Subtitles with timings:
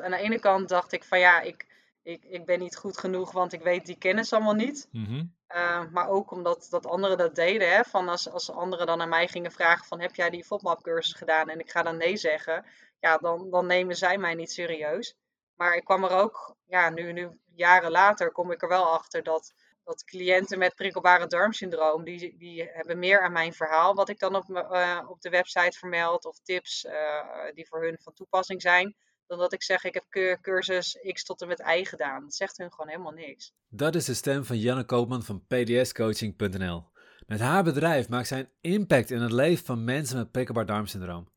[0.00, 1.66] aan de ene kant dacht ik van ja, ik,
[2.02, 4.88] ik, ik ben niet goed genoeg, want ik weet die kennis allemaal niet.
[4.92, 5.24] Mhm.
[5.48, 7.70] Uh, maar ook omdat dat anderen dat deden.
[7.70, 7.82] Hè?
[7.84, 11.12] Van als, als anderen dan aan mij gingen vragen van heb jij die FODMAP cursus
[11.12, 11.48] gedaan?
[11.48, 12.64] En ik ga dan nee zeggen.
[13.00, 15.16] Ja, dan, dan nemen zij mij niet serieus.
[15.54, 19.22] Maar ik kwam er ook, ja, nu, nu jaren later kom ik er wel achter
[19.22, 19.52] dat,
[19.84, 24.34] dat cliënten met prikkelbare darmsyndroom, die, die hebben meer aan mijn verhaal, wat ik dan
[24.34, 28.96] op, uh, op de website vermeld, of tips uh, die voor hun van toepassing zijn,
[29.26, 32.22] dan dat ik zeg ik heb cursus X tot en met Y gedaan.
[32.22, 33.52] Dat zegt hun gewoon helemaal niks.
[33.68, 36.84] Dat is de stem van Janne Koopman van pdscoaching.nl.
[37.26, 41.28] Met haar bedrijf maakt zij een impact in het leven van mensen met prikkelbaar darmsyndroom.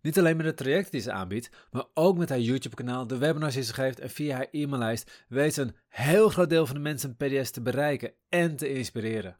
[0.00, 3.54] Niet alleen met de trajecten die ze aanbiedt, maar ook met haar YouTube-kanaal, de webinars
[3.54, 6.80] die ze geeft en via haar e-maillijst weet ze een heel groot deel van de
[6.80, 9.38] mensen met PDS te bereiken en te inspireren.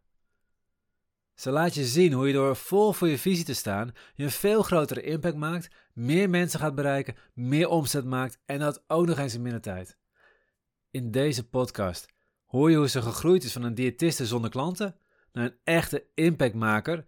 [1.37, 4.31] Ze laat je zien hoe je door vol voor je visie te staan, je een
[4.31, 9.19] veel grotere impact maakt, meer mensen gaat bereiken, meer omzet maakt en dat ook nog
[9.19, 9.99] eens in minder tijd.
[10.91, 12.07] In deze podcast
[12.45, 14.97] hoor je hoe ze gegroeid is van een diëtiste zonder klanten
[15.33, 17.05] naar een echte impactmaker,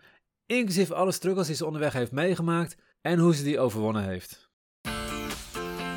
[0.47, 4.48] inclusief alle struggles die ze onderweg heeft meegemaakt en hoe ze die overwonnen heeft.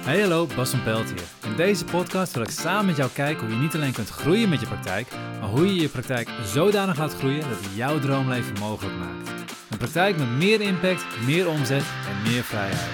[0.02, 1.50] Hey hallo, Bas van Pelt hier.
[1.50, 4.50] In deze podcast wil ik samen met jou kijken hoe je niet alleen kunt groeien
[4.50, 8.60] met je praktijk, maar hoe je je praktijk zodanig laat groeien dat het jouw droomleven
[8.60, 9.30] mogelijk maakt.
[9.72, 12.90] Een praktijk met meer impact, meer omzet en meer vrijheid.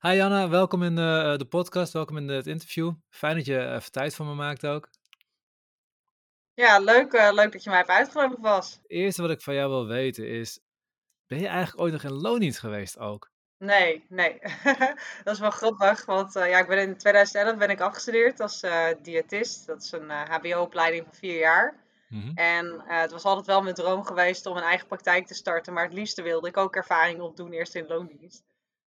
[0.00, 2.92] Hi Janna, welkom in de, de podcast, welkom in het interview.
[3.10, 4.88] Fijn dat je even tijd voor me maakt ook.
[6.54, 8.72] Ja, leuk, uh, leuk dat je mij hebt uitgenodigd was.
[8.72, 10.60] Het eerste wat ik van jou wil weten is,
[11.26, 13.32] ben je eigenlijk ooit nog in loondienst geweest ook?
[13.64, 14.38] Nee, nee.
[15.24, 18.62] dat is wel grappig, want uh, ja, ik ben in 2011 ben ik afgestudeerd als
[18.62, 19.66] uh, diëtist.
[19.66, 21.82] Dat is een hbo-opleiding van vier jaar.
[22.08, 22.30] Mhm.
[22.34, 25.84] En het was altijd wel mijn droom geweest om een eigen praktijk te starten, maar
[25.84, 28.44] het liefste wilde ik ook ervaring opdoen eerst in loondienst.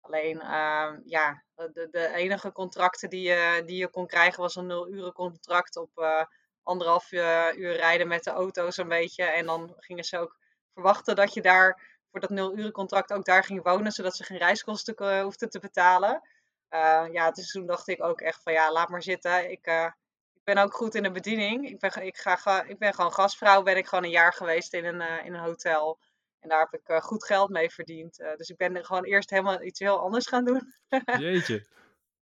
[0.02, 4.68] Alleen, ehm, ja, de, de enige contracten die je, die je kon krijgen was een
[4.68, 6.26] nul uren contract op
[6.64, 9.24] anderhalf uur rijden met de auto zo'n beetje.
[9.24, 10.38] En dan gingen ze ook
[10.74, 14.24] verwachten dat je daar voor dat nul uren contract ook daar ging wonen, zodat ze
[14.24, 16.22] geen reiskosten uh, hoefden te betalen.
[16.70, 19.52] Uh, ja, dus toen dacht ik ook echt van ja, laat maar zitten.
[19.52, 19.86] Ik, uh,
[20.34, 21.70] ik ben ook goed in de bediening.
[21.70, 24.86] Ik ben, ik ga, ik ben gewoon gastvrouw, ben ik gewoon een jaar geweest in
[24.86, 26.00] een, in een hotel.
[26.40, 28.18] En daar heb ik goed geld mee verdiend.
[28.18, 30.74] dus ik ben gewoon eerst helemaal iets heel anders gaan doen.
[31.20, 31.68] Jeetje.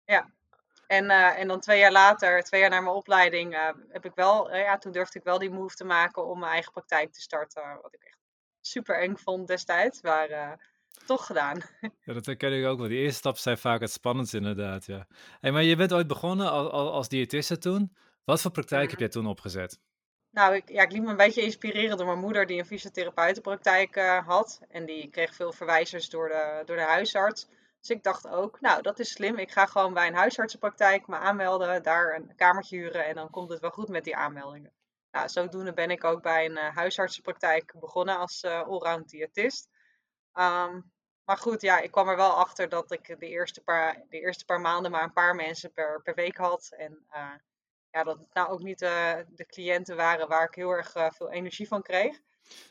[0.05, 0.31] Ja.
[0.87, 4.79] En, en dan twee jaar later, twee jaar na mijn opleiding, heb ik wel, ja,
[4.79, 7.79] toen durfde ik wel die move te maken om mijn eigen praktijk te starten.
[7.83, 8.26] Wat ik echt
[8.71, 10.53] super eng vond destijds, maar uh,
[11.07, 11.61] toch gedaan.
[12.05, 12.89] Ja, dat herken ik ook wel.
[12.89, 15.07] Die eerste stappen zijn vaak het spannendste inderdaad, ja.
[15.41, 17.97] Hey, maar je bent ooit begonnen als, als, diëtiste toen.
[18.25, 18.91] Wat voor praktijk Mhm.
[18.91, 19.79] heb jij toen opgezet?
[20.31, 23.97] Nou, ik, ja, ik liet me een beetje inspireren door mijn moeder die een fysiotherapeutenpraktijk
[23.97, 24.61] uh, had.
[24.69, 27.47] En die kreeg veel verwijzers door de, door de huisarts.
[27.81, 29.39] Dus ik dacht ook, nou, dat is slim.
[29.39, 33.51] Ik ga gewoon bij een huisartsenpraktijk me aanmelden, daar een kamertje huren en dan komt
[33.51, 34.73] het wel goed met die aanmeldingen.
[35.17, 39.69] Nou, zodoende ben ik ook bij een uh, huisartsenpraktijk begonnen als uh, allround diëtist.
[40.35, 40.93] Um,
[41.25, 44.45] maar goed, ja, ik kwam er wel achter dat ik de eerste paar, de eerste
[44.45, 46.75] paar maanden maar een paar mensen per, per week had.
[46.77, 47.33] En uh,
[47.91, 51.69] ja, dat het nou ook niet de cliënten waren waar ik heel erg veel energie
[51.69, 52.21] van kreeg.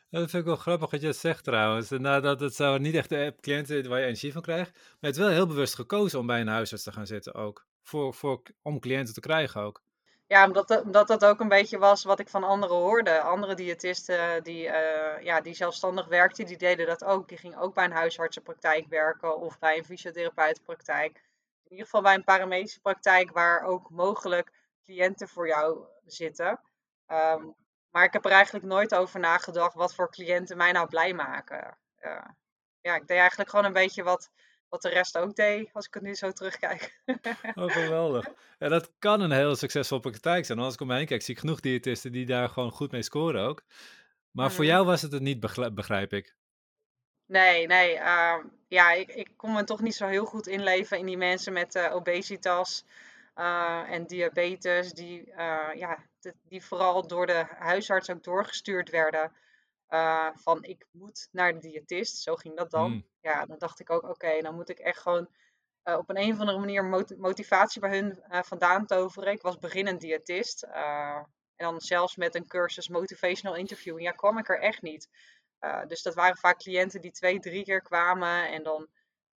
[0.09, 1.89] Dat vind ik wel grappig wat je het zegt trouwens.
[1.89, 4.71] Nou, dat het zou niet echt de cliënten waar je energie van krijgt.
[4.73, 7.65] Maar je hebt wel heel bewust gekozen om bij een huisarts te gaan zitten ook.
[7.81, 9.83] Voor, voor, om cliënten te krijgen ook.
[10.27, 13.21] Ja, omdat dat, ook een beetje was wat ik van anderen hoorde.
[13.21, 17.27] Andere diëtisten die, uh, ja, die zelfstandig werkten, die deden dat ook.
[17.27, 21.15] Die gingen ook bij een huisartsenpraktijk werken of bij een fysiotherapeutenpraktijk.
[21.63, 24.51] In ieder geval bij een paramedische praktijk waar ook mogelijk
[24.83, 26.59] cliënten voor jou zitten.
[27.07, 27.55] Um,
[27.89, 31.77] maar ik heb er eigenlijk nooit over nagedacht wat voor cliënten mij nou blij maken.
[32.01, 32.25] Uh,
[32.81, 34.29] ja, ik deed eigenlijk gewoon een beetje wat,
[34.75, 37.01] wat de rest ook deed, als ik het nu zo terugkijk.
[37.55, 38.27] Oh, geweldig.
[38.59, 40.59] Ja, dat kan een heel succesvol praktijk zijn.
[40.59, 43.01] Als ik om me heen kijk, zie ik genoeg diëtisten die daar gewoon goed mee
[43.01, 43.63] scoren ook.
[44.31, 45.39] Maar voor jou was het het niet,
[45.73, 46.35] begrijp ik.
[47.25, 47.95] Nee, nee.
[47.95, 48.35] Uh,
[48.67, 51.75] ja, ik, ik kon me toch niet zo heel goed inleven in die mensen met
[51.75, 52.85] uh, obesitas
[53.35, 55.33] uh, en diabetes, die,
[55.75, 59.31] ja, de, die vooral door de huisarts ook doorgestuurd werden.
[59.89, 62.91] Uh, van ik moet naar de diëtist, zo ging dat dan.
[62.91, 63.05] Mm.
[63.21, 65.29] Ja, dan dacht ik ook, oké, okay, dan moet ik echt gewoon
[65.83, 69.33] uh, op een, een of andere manier mot motivatie bij hun uh, vandaan toveren.
[69.33, 70.63] Ik was beginnend diëtist.
[70.63, 74.05] en dan zelfs met een cursus motivational interviewing.
[74.05, 75.09] Ja, kwam ik er echt niet.
[75.87, 78.87] Dus dat waren vaak cliënten die twee, drie keer kwamen en dan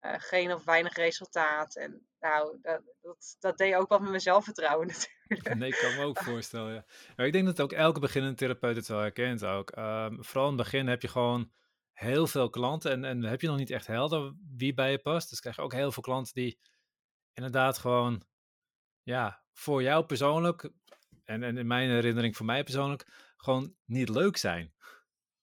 [0.01, 1.77] geen of weinig resultaat.
[1.77, 4.87] En nou, dat, dat, dat deed ook wat met mijn zelfvertrouwen
[5.27, 5.55] natuurlijk.
[5.55, 6.85] Nee, ik kan me ook voorstellen, ja.
[7.17, 9.77] Maar ik denk dat ook elke beginnende therapeut het wel herkent ook.
[9.77, 11.53] Um, vooral in het begin heb je gewoon
[11.93, 15.29] heel veel klanten en, en heb je nog niet echt helder wie bij je past.
[15.31, 16.59] Dus krijg je ook heel veel klanten die
[17.33, 18.23] inderdaad gewoon,
[19.03, 20.71] ja, voor jou persoonlijk,
[21.25, 23.07] en, en in mijn herinnering voor mij persoonlijk,
[23.37, 24.75] gewoon niet leuk zijn.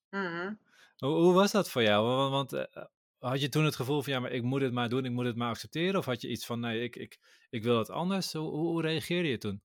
[0.10, 0.54] Mhm.
[0.96, 2.06] Hoe, hoe was dat voor jou?
[2.06, 2.84] Want, want eh,
[3.30, 5.26] had je toen het gevoel van, ja, maar ik moet het maar doen, ik moet
[5.26, 6.00] het maar accepteren?
[6.00, 7.18] Of had je iets van, nee, ik, ik,
[7.50, 8.34] ik wil het anders?
[8.34, 9.62] Hoe, hoe, reageerde je toen?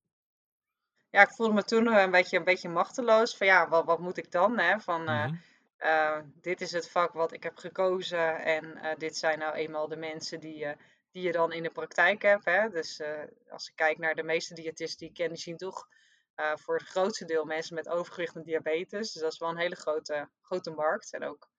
[1.11, 3.37] Ja, ik voelde me toen eh, een beetje, een beetje machteloos.
[3.37, 4.59] Van ja, wat, wat moet ik dan?
[4.59, 4.81] Hè?
[4.81, 5.35] Van, eh, Mhm.
[5.77, 9.97] eh, dit is het vak wat ik heb gekozen en dit zijn nou eenmaal de
[9.97, 10.77] mensen die, je
[11.11, 12.45] die je dan in de praktijk hebt.
[12.45, 12.69] Hè?
[12.69, 13.01] Dus
[13.49, 15.87] als ik kijk naar de meeste diëtisten die ik ken, die zien toch
[16.55, 19.13] voor het grootste deel mensen met overgewicht en diabetes.
[19.13, 21.13] Dus dat is wel een hele grote, grote markt.
[21.13, 21.50] En ook,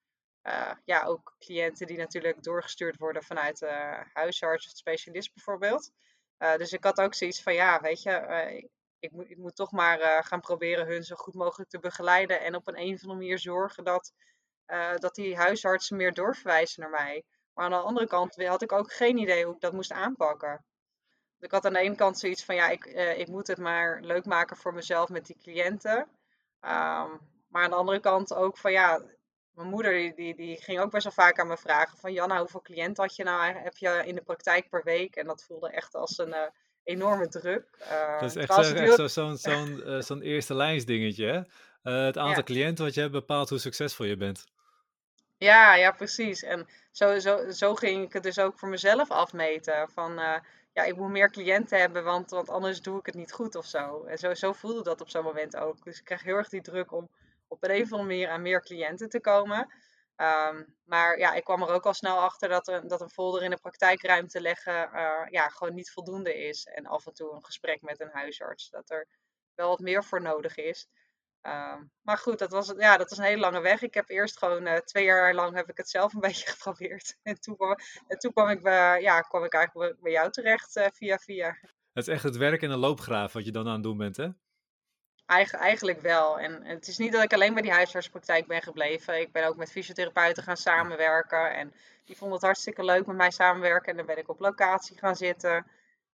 [0.41, 5.91] eh, ja, ook cliënten die natuurlijk doorgestuurd worden vanuit de huisarts of specialist bijvoorbeeld.
[6.37, 8.63] Eh, dus ik had ook zoiets van, ja, weet je, eh,
[9.01, 12.41] ik, moet, ik moet toch maar eh, gaan proberen hun zo goed mogelijk te begeleiden.
[12.41, 14.13] En op een, een of andere manier zorgen dat,
[14.65, 17.23] eh, dat die huisartsen meer doorverwijzen naar mij.
[17.53, 20.65] Maar aan de andere kant had ik ook geen idee hoe ik dat moest aanpakken.
[21.37, 23.57] Dus ik had aan de ene kant zoiets van, ja, ik, eh, ik moet het
[23.57, 26.09] maar leuk maken voor mezelf met die cliënten.
[26.59, 27.09] Ehm,
[27.47, 29.01] maar aan de andere kant ook van, ja,
[29.53, 32.61] mijn moeder die, die, ging ook best wel vaak aan me vragen van, Janna, hoeveel
[32.61, 35.15] cliënten had je nou, heb je in de praktijk per week?
[35.15, 36.49] En dat voelde echt als een eh,
[36.83, 37.67] enorme druk.
[37.81, 41.37] Uh, Dat is echt, zo, echt zo, zo'n zo'n uh, zo'n eerste lijnsdingetje, hè?
[41.83, 42.43] Uh, het aantal ja.
[42.43, 44.45] cliënten wat je hebt bepaalt hoe succesvol je bent.
[45.37, 46.43] Ja, ja, precies.
[46.43, 49.89] En zo, zo, zo ging ik het dus ook voor mezelf afmeten.
[49.89, 50.13] Van,
[50.73, 53.65] ja, ik moet meer cliënten hebben, want, want anders doe ik het niet goed of
[53.65, 54.03] zo.
[54.03, 55.83] En zo, zo voelde dat op zo'n moment ook.
[55.83, 57.09] Dus ik kreeg heel erg die druk om
[57.51, 59.73] op een of andere aan meer cliënten te komen.
[60.15, 63.43] Um, maar ja, ik kwam er ook al snel achter dat, er, dat een folder
[63.43, 66.65] in de praktijkruimte leggen uh, ja, gewoon niet voldoende is.
[66.65, 68.69] En af en toe een gesprek met een huisarts.
[68.69, 69.07] Dat er
[69.55, 70.87] wel wat meer voor nodig is.
[71.41, 73.81] Um, maar goed, dat was, ja, dat was een hele lange weg.
[73.81, 77.17] Ik heb eerst gewoon uh, twee jaar lang heb ik het zelf een beetje geprobeerd.
[77.23, 77.75] En toen kwam,
[78.07, 81.57] en toen kwam, ik, bij, ja, kwam ik eigenlijk bij jou terecht via via.
[81.93, 84.17] Het is echt het werk in de loopgraaf wat je dan aan het doen bent,
[84.17, 84.27] hè?
[85.31, 86.39] Eigen, eigenlijk wel.
[86.39, 89.19] En, het is niet dat ik alleen bij die huisartspraktijk ben gebleven.
[89.19, 91.53] Ik ben ook met fysiotherapeuten gaan samenwerken.
[91.53, 91.73] En
[92.05, 93.91] die vonden het hartstikke leuk met mij samenwerken.
[93.91, 95.55] En dan ben ik op locatie gaan zitten.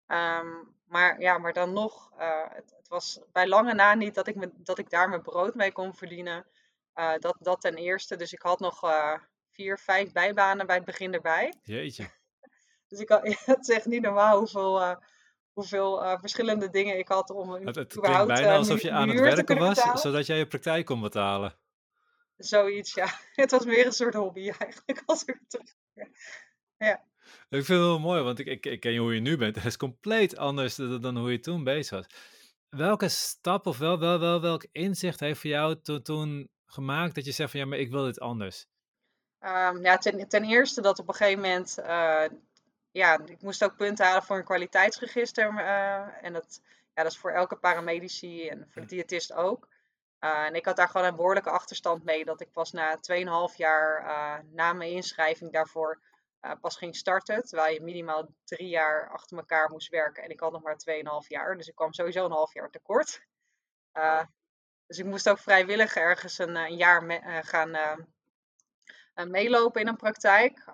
[0.09, 4.27] Um, maar ja, maar dan nog, uh, het, het, was bij lange na niet dat
[4.27, 6.47] ik, me, dat ik daar mijn brood mee kon verdienen.
[6.95, 8.17] Uh, dat, dat ten eerste.
[8.17, 9.19] Dus ik had nog uh,
[9.51, 11.55] vier, vijf bijbanen bij het begin erbij.
[11.63, 12.09] Jeetje.
[12.89, 14.99] Dus ik had, het is echt niet normaal hoeveel,
[15.57, 19.59] hoeveel verschillende dingen ik had om Het, het klinkt bijna alsof je aan het werken
[19.59, 19.99] was, betalen.
[19.99, 21.55] zodat jij je praktijk kon betalen.
[22.37, 23.07] Zoiets, ja.
[23.43, 25.75] Het was meer een soort hobby eigenlijk, als ik het terug...
[26.77, 27.05] Ja.
[27.49, 29.57] Ik vind het wel mooi, want ik, ik, ik ken je hoe je nu bent.
[29.57, 32.07] Het is compleet anders dan, dan hoe je toen bezig was.
[32.69, 37.25] Welke stap of wel, wel, wel welk inzicht heeft voor jou to, toen gemaakt dat
[37.25, 38.67] je zegt van ja, maar ik wil dit anders?
[39.41, 42.25] Um, ja, ten, ten, eerste dat op een gegeven moment, uh,
[42.97, 45.53] ja, ik moest ook punten halen voor een kwaliteitsregister.
[45.53, 46.61] Uh, en dat,
[46.95, 49.69] ja, dat is voor elke paramedici en voor de diëtist ook.
[50.21, 52.99] Uh, en ik had daar gewoon een behoorlijke achterstand mee, dat ik pas na
[53.51, 56.01] 2,5 jaar na mijn inschrijving daarvoor
[56.61, 57.43] pas ging starten.
[57.43, 60.23] Terwijl je minimaal drie jaar achter elkaar moest werken.
[60.23, 61.57] En ik had nog maar 2,5 jaar.
[61.57, 63.23] Dus ik kwam sowieso een half jaar tekort.
[64.87, 67.77] Dus ik moest ook vrijwillig ergens een, een jaar me, gaan
[69.31, 70.65] meelopen in een praktijk.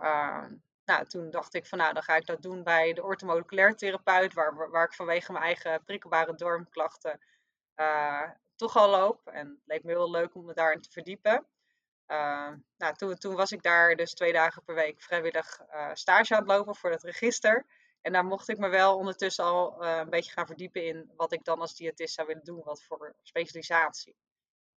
[0.85, 4.35] Nou, toen dacht ik van nou, dan ga ik dat doen bij de orthomoleculair therapeut.
[4.35, 7.21] Waar, waar ik vanwege mijn eigen prikkelbare darmklachten
[8.57, 9.27] toch al loop.
[9.27, 11.47] En het leek me heel leuk om me daarin te verdiepen.
[12.07, 16.35] Uh, nou, toen, toen, was ik daar dus twee dagen per week vrijwillig uh, stage
[16.35, 17.67] aan het lopen voor het register.
[18.01, 21.45] En daar mocht ik me wel ondertussen al een beetje gaan verdiepen in wat ik
[21.45, 24.17] dan als diëtist zou willen doen, wat voor specialisatie.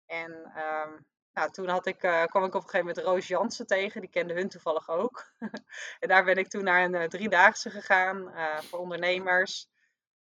[0.06, 4.02] En um, nou, toen had ik, kwam ik op een gegeven moment Roos Jansen tegen,
[4.02, 5.34] die kende hun toevallig ook.
[6.00, 9.68] en daar ben ik toen naar een driedaagse gegaan voor ondernemers.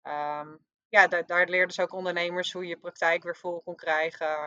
[0.03, 4.37] Um, ja, daar, daar leerden ze ook ondernemers hoe je praktijk weer vol kon krijgen.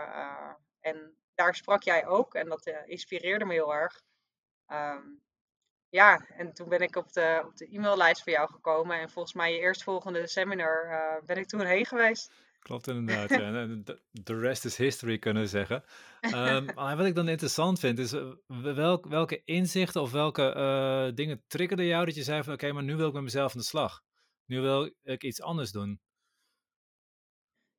[0.81, 4.02] en daar sprak jij ook en dat uh, inspireerde me heel erg.
[4.66, 5.23] Um,
[5.88, 9.35] ja, en toen ben ik op de, op de e-maillijst voor jou gekomen en volgens
[9.35, 12.33] mij je eerstvolgende seminar uh, ben ik toen heen geweest.
[12.62, 13.66] Klopt inderdaad, ja.
[14.11, 15.85] De rest is history kunnen we zeggen.
[16.35, 18.33] Um, wat ik dan interessant vind is uh,
[18.75, 22.75] welk, welke inzichten of welke uh, dingen triggerden jou dat je zei van oké, okay,
[22.75, 24.02] maar nu wil ik met mezelf aan de slag.
[24.47, 26.00] Nu wil ik iets anders doen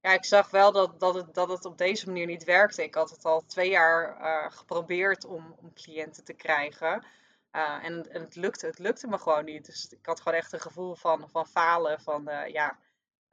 [0.03, 2.83] ja, ik zag wel dat, dat, het, dat het op deze manier niet werkte.
[2.83, 7.05] Ik had het al twee jaar uh, geprobeerd om, om cliënten te krijgen.
[7.51, 9.65] Uh, en, en het, lukte, het lukte me gewoon niet.
[9.65, 12.01] Dus ik had gewoon echt een gevoel van, van falen.
[12.01, 12.29] Van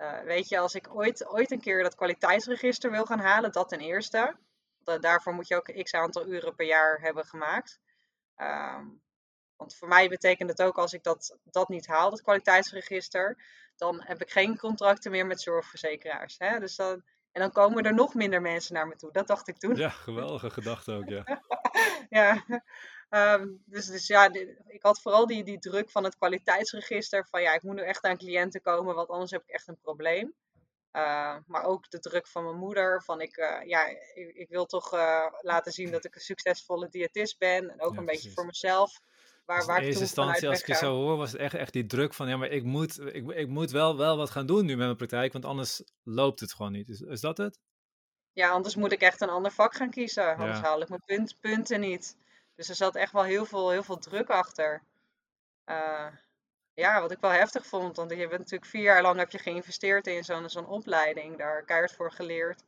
[0.00, 3.52] uh, ja, weet je, als ik ooit, ooit een keer dat kwaliteitsregister wil gaan halen,
[3.52, 4.37] dat ten eerste.
[5.00, 7.80] daarvoor moet je ook x aantal uren per jaar hebben gemaakt.
[8.37, 9.02] Um,
[9.57, 13.42] Want voor mij betekent het ook als ik dat, dat niet haal, dat kwaliteitsregister,
[13.76, 16.38] dan heb ik geen contracten meer met zorgverzekeraars.
[16.38, 16.59] Hè?
[16.59, 17.02] Dus dan,
[17.33, 19.12] en dan komen er nog minder mensen naar me toe.
[19.12, 19.76] Dat dacht ik toen.
[19.76, 21.42] Ja, geweldige gedachte ook, ja.
[22.21, 22.45] ja.
[23.11, 24.33] Ehm, dus, dus ja,
[24.67, 27.26] ik had vooral die, die druk van het kwaliteitsregister.
[27.31, 29.81] Van ja, ik moet nu echt aan cliënten komen, want anders heb ik echt een
[29.81, 30.35] probleem.
[30.93, 33.02] Uh, maar ook de druk van mijn moeder.
[33.02, 36.88] Van ik, uh, ja, ik, ik, wil toch uh, laten zien dat ik een succesvolle
[36.88, 37.71] diëtist ben.
[37.71, 39.00] En ook ja, een beetje voor mezelf.
[39.45, 41.73] Waar, dus waar in eerste instantie, als ik je zo hoor, was het echt, echt
[41.73, 42.29] die druk van...
[42.29, 44.97] Ja, maar ik moet, ik, ik moet wel, wel wat gaan doen nu met mijn
[44.97, 45.33] praktijk.
[45.33, 46.88] Want anders loopt het gewoon niet.
[46.88, 47.59] Is, is dat het?
[48.33, 50.37] Ja, anders moet ik echt een ander vak gaan kiezen.
[50.37, 50.64] Anders ja.
[50.64, 52.17] haal ik mijn punt, punten niet.
[52.61, 54.83] Dus er zat echt wel heel veel, heel veel druk achter.
[55.67, 56.07] Uh,
[56.75, 57.97] ja, wat ik wel heftig vond.
[57.97, 61.38] Want je bent natuurlijk vier jaar lang heb je geïnvesteerd in zo'n zo'n opleiding.
[61.38, 62.62] Daar keihard voor geleerd.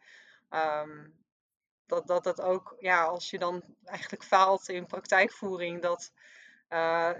[0.50, 1.14] Um,
[1.86, 6.12] dat, dat dat ook, ja, als je dan eigenlijk faalt in praktijkvoering, dat...
[6.68, 7.10] Uh,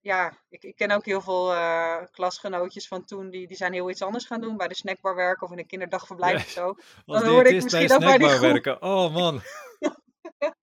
[0.00, 3.90] ja, ik, ik, ken ook heel veel uh, klasgenootjes van toen, die, die zijn heel
[3.90, 4.56] iets anders gaan doen.
[4.56, 6.74] Bij de snackbar werken of in een kinderdagverblijf ja, of zo.
[7.06, 8.40] Dan hoorde ik misschien ook bij die groep.
[8.40, 8.82] werken.
[8.82, 9.40] Oh man.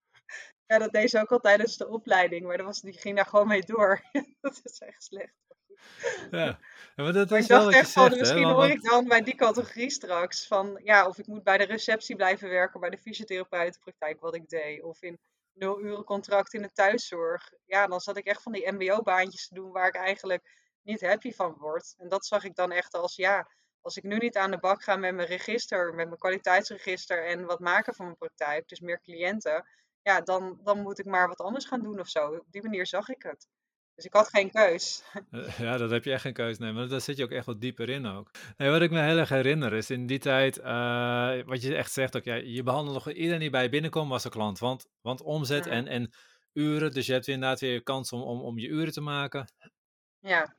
[0.70, 3.26] Ja, dat deed ze ook al tijdens de opleiding, maar dat was, die ging daar
[3.26, 4.02] gewoon mee door.
[4.42, 5.34] dat is echt slecht.
[6.32, 6.60] Ja,
[6.96, 8.54] maar dat is wel wat je van, zegt, Misschien hè?
[8.54, 12.16] hoor ik dan bij die categorie straks van, ja, of ik moet bij de receptie
[12.16, 14.84] blijven werken, bij de fysiotherapeutenpraktijk, wat ik deed.
[14.84, 15.20] Of in
[15.54, 17.52] nul uren contract in de thuiszorg.
[17.66, 20.50] Ja, dan zat ik echt van die mbo-baantjes te doen waar ik eigenlijk
[20.82, 21.94] niet happy van word.
[21.98, 23.50] En dat zag ik dan echt als, ja,
[23.82, 27.46] als ik nu niet aan de bak ga met mijn register, met mijn kwaliteitsregister en
[27.46, 29.66] wat maken van mijn praktijk, dus meer cliënten,
[30.02, 32.28] ja, dan, dan moet ik maar wat anders gaan doen of zo.
[32.28, 33.48] Op die manier zag ik het.
[33.96, 35.04] Dus ik had geen keus.
[35.32, 36.58] Eh, Ja, dat heb je echt geen keus.
[36.58, 38.32] Nee, maar daar zit je ook echt wat dieper in ook.
[38.58, 41.92] Nee, wat ik me heel erg herinner is in die tijd, uh, wat je echt
[41.92, 44.60] zegt ook, ja, je behandelt nog iedereen die bij je binnenkomt was een klant.
[44.60, 45.72] Want, want omzet Ja.
[45.72, 46.12] en, en
[46.54, 49.52] uren, dus je hebt inderdaad weer kans om, om, om je uren te maken.
[50.20, 50.56] Ja,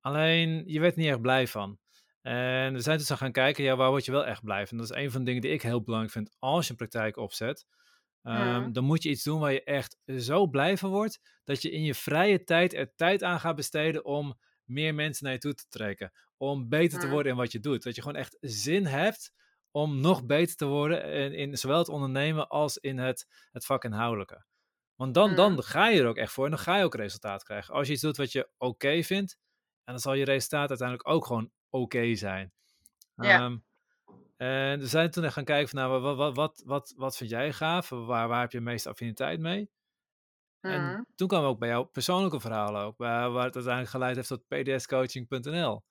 [0.00, 1.78] Alleen, je werd niet echt blij van.
[2.22, 4.78] En we zijn dus aan gaan kijken, ja, waar word je wel echt blij van?
[4.78, 7.16] Dat is een van de dingen die ik heel belangrijk vind als je een praktijk
[7.16, 7.66] opzet.
[8.22, 11.70] Ehm, dan moet je iets doen waar je echt zo blij van wordt, dat je
[11.70, 15.54] in je vrije tijd er tijd aan gaat besteden om meer mensen naar je toe
[15.54, 16.12] te trekken.
[16.36, 17.82] Om beter te worden in wat je doet.
[17.82, 19.32] Dat je gewoon echt zin hebt
[19.70, 24.44] om nog beter te worden in, in zowel het ondernemen als in het, het vakinhoudelijke.
[24.94, 27.42] Want dan, dan ga je er ook echt voor en dan ga je ook resultaat
[27.42, 27.74] krijgen.
[27.74, 29.38] Als je iets doet wat je oké vindt,
[29.84, 32.52] en dan zal je resultaat uiteindelijk ook gewoon oké zijn.
[33.14, 33.58] Ja.
[34.36, 37.30] En we zijn toen echt gaan kijken van, nou, wat, wat, wat, wat, wat vind
[37.30, 37.88] jij gaaf?
[37.88, 39.70] Waar, waar heb je de meeste affiniteit mee?
[40.60, 41.02] En Mhm.
[41.14, 44.48] toen kwam ook bij jouw persoonlijke verhaal ook, waar, waar het uiteindelijk geleid heeft tot
[44.48, 45.82] pdscoaching.nl.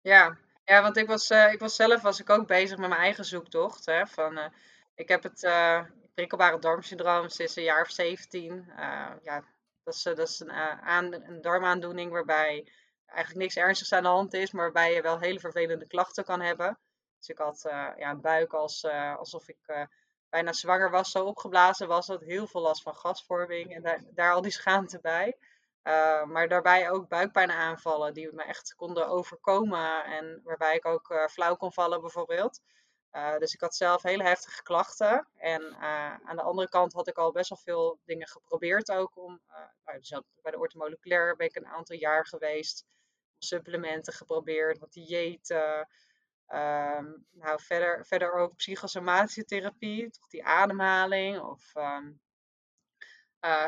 [0.00, 3.00] Ja, ja want ik was, eh, ik was zelf was ik ook bezig met mijn
[3.00, 3.86] eigen zoektocht.
[3.86, 4.50] Hè, van, eh,
[4.94, 5.82] ik heb het eh
[6.14, 8.70] prikkelbare darmsyndroom sinds een jaar of 17.
[8.76, 9.44] Eh, ja,
[9.84, 12.68] dat is, dat is een, aan, een darmaandoening waarbij
[13.06, 16.40] eigenlijk niks ernstigs aan de hand is, maar waarbij je wel hele vervelende klachten kan
[16.40, 16.78] hebben.
[17.18, 19.82] Dus ik had eh, ja, een buik als, eh, alsof ik eh,
[20.28, 22.20] bijna zwanger was, zo opgeblazen was het.
[22.20, 25.36] Heel veel last van gasvorming en daar, daar al die schaamte bij.
[26.26, 31.72] Maar daarbij ook buikpijnaanvallen die me echt konden overkomen en waarbij ik ook flauw kon
[31.72, 32.60] vallen bijvoorbeeld.
[33.38, 35.26] Dus ik had zelf hele heftige klachten.
[35.36, 35.76] En
[36.24, 39.16] aan de andere kant had ik al best wel veel dingen geprobeerd ook.
[39.16, 39.40] Om,
[39.84, 42.84] nou, dus bij de ortomoleculair ben ik een aantal jaar geweest.
[43.38, 45.88] Supplementen geprobeerd, wat diëten.
[46.54, 51.40] Um, nou, verder, verder ook psychosomatische therapie, toch die ademhaling.
[51.40, 52.20] Of um,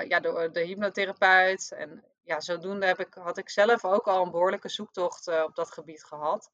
[0.09, 1.73] ja, de, de hypnotherapeut.
[1.73, 5.55] En ja, zodoende heb ik, had ik zelf ook al een behoorlijke zoektocht uh, op
[5.55, 6.51] dat gebied gehad.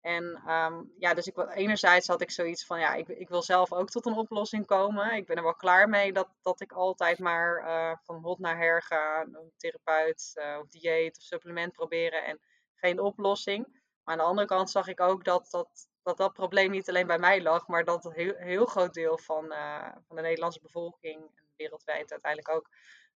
[0.00, 3.72] En um, ja, dus ik, enerzijds had ik zoiets van, ja, ik, ik, wil zelf
[3.72, 5.12] ook tot een oplossing komen.
[5.12, 8.56] Ik ben er wel klaar mee dat, dat ik altijd maar uh, van hot naar
[8.56, 12.40] her ga, een therapeut of dieet of supplement proberen en
[12.74, 13.79] geen oplossing.
[14.10, 17.06] Maar aan de andere kant zag ik ook dat dat, dat, dat probleem niet alleen
[17.06, 20.60] bij mij lag, maar dat een heel, heel groot deel van, uh, van de Nederlandse
[20.60, 22.68] bevolking en wereldwijd uiteindelijk ook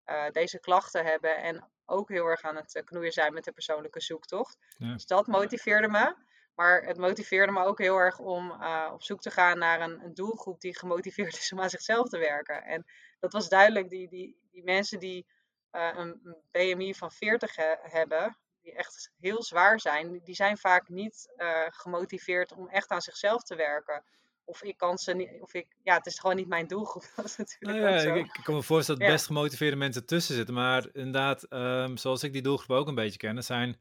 [0.07, 1.37] uh, deze klachten hebben.
[1.37, 4.59] En ook heel erg aan het knoeien zijn met de persoonlijke zoektocht.
[4.79, 4.93] Ja.
[4.93, 6.17] Dus dat motiveerde me.
[6.55, 10.05] Maar het motiveerde me ook heel erg om uh, op zoek te gaan naar een,
[10.05, 12.63] een, doelgroep die gemotiveerd is om aan zichzelf te werken.
[12.63, 12.85] En
[13.21, 15.27] dat was duidelijk, die, die, die mensen die
[15.73, 20.59] uh, een, een BMI van 40 he hebben, die echt heel zwaar zijn, die zijn
[20.59, 24.05] vaak niet uh, gemotiveerd om echt aan zichzelf te werken.
[24.45, 27.13] Of ik kan ze niet, of ik, ja, het is gewoon niet mijn doelgroep.
[27.17, 28.15] Dat is natuurlijk nou ja, ook zo.
[28.15, 29.15] Ik, ik kan me voorstellen dat ja.
[29.15, 30.55] best gemotiveerde mensen tussen zitten.
[30.55, 33.81] Maar inderdaad, um, zoals ik die doelgroep ook een beetje ken, er zijn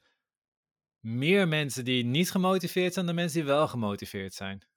[1.00, 4.68] meer mensen die niet gemotiveerd zijn dan mensen die wel gemotiveerd zijn.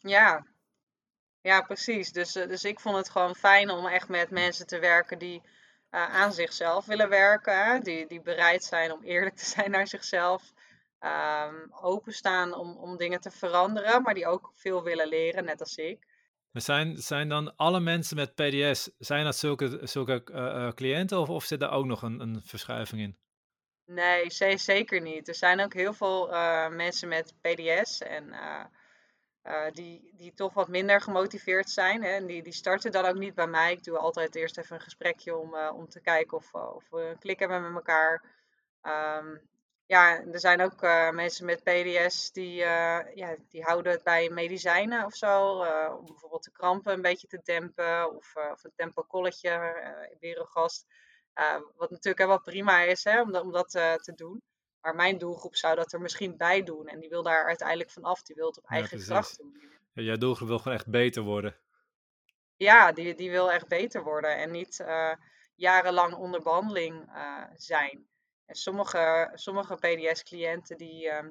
[0.00, 0.46] Ja,
[1.40, 2.12] ja precies.
[2.12, 5.42] Dus, uh, dus ik vond het gewoon fijn om echt met mensen te werken die
[5.92, 7.82] aan zichzelf willen werken.
[7.82, 10.52] Die, die bereid zijn om eerlijk te zijn naar zichzelf.
[11.00, 15.76] Um, openstaan om, om dingen te veranderen, maar die ook veel willen leren, net als
[15.76, 16.06] ik.
[16.50, 20.22] Maar zijn, zijn dan alle mensen met PDS, zijn dat zulke, zulke
[20.74, 23.18] cliënten of, of zit er ook nog een, een verschuiving in?
[23.86, 25.28] Nee, zeker niet.
[25.28, 28.34] Er zijn ook heel veel uh, mensen met PDS en
[29.44, 32.02] uh, die, die toch wat minder gemotiveerd zijn.
[32.02, 32.10] Hè?
[32.10, 33.72] En die, die starten dan ook niet bij mij.
[33.72, 37.18] Ik doe altijd eerst even een gesprekje om, om te kijken of, of we een
[37.18, 38.24] klik hebben met elkaar.
[38.82, 39.50] Um,
[39.86, 40.80] ja, er zijn ook
[41.12, 45.50] mensen met PDS die, ja, die houden het bij medicijnen of zo.
[45.98, 48.16] om bijvoorbeeld de krampen een beetje te dempen.
[48.16, 49.50] Of, of een tempokolletje,
[51.34, 54.42] uh, wat natuurlijk wel prima is hè, om dat, om dat te doen.
[54.82, 56.86] Maar mijn doelgroep zou dat er misschien bij doen.
[56.86, 58.22] En die wil daar uiteindelijk vanaf.
[58.22, 59.60] Die wil het op eigen ja, kracht doen.
[59.92, 61.56] Ja, jouw doelgroep wil gewoon echt beter worden.
[62.56, 64.36] Ja, die, die wil echt beter worden.
[64.36, 65.14] En niet uh,
[65.54, 67.10] jarenlang onder behandeling
[67.56, 68.06] zijn.
[68.46, 71.28] En sommige, sommige PDS-cliënten die, ehm,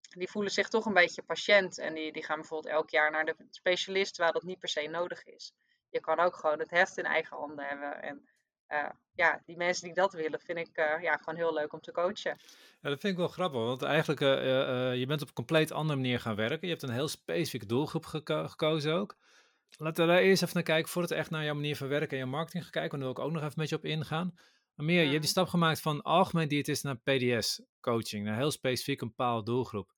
[0.00, 1.78] die voelen zich toch een beetje patiënt.
[1.78, 4.86] En die, die gaan bijvoorbeeld elk jaar naar de specialist waar dat niet per se
[4.86, 5.52] nodig is.
[5.88, 8.02] Je kan ook gewoon het heft in eigen handen hebben.
[8.02, 8.28] En
[8.68, 11.80] uh, ja, die mensen die dat willen, vind ik uh, ja, gewoon heel leuk om
[11.80, 12.38] te coachen.
[12.80, 15.98] Ja, dat vind ik wel grappig, want eigenlijk, uh, je bent op een compleet andere
[15.98, 16.60] manier gaan werken.
[16.60, 19.16] Je hebt een heel specifieke doelgroep geko gekozen ook.
[19.76, 22.10] Laten we daar eerst even naar kijken, voordat we echt naar jouw manier van werken
[22.10, 22.98] en jouw marketing gaan kijken.
[22.98, 24.34] Daar wil ik ook nog even met je op ingaan.
[24.74, 28.50] Maar meer, je hebt die stap gemaakt van algemeen diëtist naar PDS coaching, naar heel
[28.50, 29.92] specifiek een bepaalde doelgroep.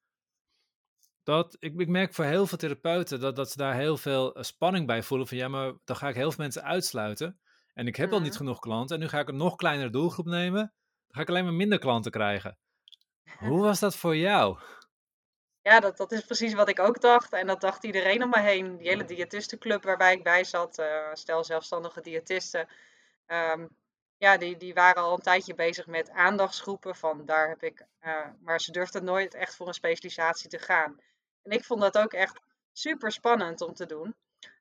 [1.22, 4.86] Dat, ik, ik merk voor heel veel therapeuten dat, dat ze daar heel veel spanning
[4.86, 5.26] bij voelen.
[5.26, 7.40] Van ja, maar dan ga ik heel veel mensen uitsluiten.
[7.74, 8.38] En ik heb al niet mhm.
[8.38, 8.96] genoeg klanten.
[8.96, 10.60] En nu ga ik een nog kleinere doelgroep nemen.
[10.60, 12.58] Dan ga ik alleen maar minder klanten krijgen.
[13.38, 14.58] Hoe was dat voor jou?
[15.62, 17.32] Ja, dat, dat is precies wat ik ook dacht.
[17.32, 18.76] En dat dacht iedereen om me heen.
[18.76, 20.78] Die hele diëtistenclub waarbij ik bij zat.
[20.78, 22.68] Uh, stel zelfstandige diëtisten.
[23.26, 23.68] Um,
[24.16, 26.96] ja, die, die waren al een tijdje bezig met aandachtsgroepen.
[26.96, 27.86] Van daar heb ik.
[28.02, 31.00] Uh, maar ze durfden nooit echt voor een specialisatie te gaan.
[31.42, 32.40] En ik vond dat ook echt
[32.72, 34.14] super spannend om te doen.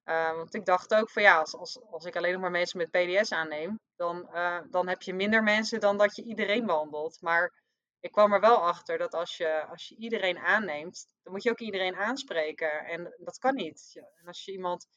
[0.09, 2.77] Uh, want ik dacht ook van ja, als, als, als ik alleen nog maar mensen
[2.77, 7.21] met PDS aanneem, dan, uh, dan heb je minder mensen dan dat je iedereen behandelt.
[7.21, 7.53] Maar
[7.99, 11.49] ik kwam er wel achter dat als je, als je iedereen aanneemt, dan moet je
[11.49, 12.85] ook iedereen aanspreken.
[12.85, 14.01] En dat kan niet.
[14.19, 14.87] En als je iemand,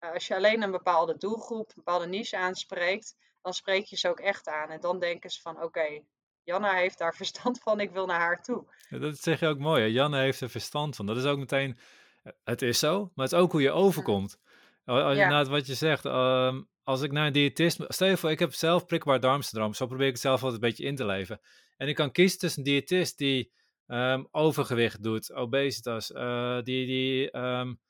[0.00, 4.08] uh, als je alleen een bepaalde doelgroep, een bepaalde niche aanspreekt, dan spreek je ze
[4.08, 4.70] ook echt aan.
[4.70, 6.06] En dan denken ze van oké, okay,
[6.42, 8.64] Janna heeft daar verstand van, ik wil naar haar toe.
[8.88, 9.88] Ja, dat zeg je ook mooi, hè?
[9.88, 11.06] Janna heeft er verstand van.
[11.06, 11.78] Dat is ook meteen,
[12.44, 14.38] het is zo, maar het is ook hoe je overkomt.
[14.84, 15.44] Als je, ja.
[15.44, 17.84] wat je zegt, um, als ik naar een diëtist...
[17.88, 19.74] Stel je voor, ik heb zelf prikbaar darmsyndroom.
[19.74, 21.40] Zo probeer ik het zelf altijd een beetje in te leven.
[21.76, 23.52] En ik kan kiezen tussen een diëtist die
[23.86, 27.80] um, overgewicht doet, obesitas, uh, die, die um,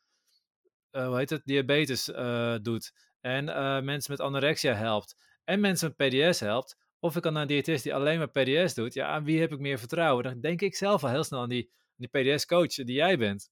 [0.93, 2.93] uh, hoe heet het, diabetes uh, doet.
[3.21, 3.45] En
[3.85, 5.17] mensen met anorexia helpt.
[5.45, 6.77] En mensen met PDS helpt.
[6.99, 8.95] Of ik kan naar een diëtist die alleen maar PDS doet.
[8.95, 10.25] Ja, aan wie heb ik meer vertrouwen?
[10.25, 13.51] Dan denk ik zelf al heel snel aan die, die PDS-coach die jij bent.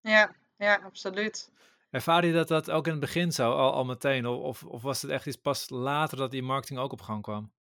[0.00, 1.52] Ja, ja, absoluut.
[1.94, 4.26] Ervaar je dat dat ook in het begin zo, al, al meteen?
[4.26, 7.52] Of, of was het echt iets pas later dat die marketing ook op gang kwam?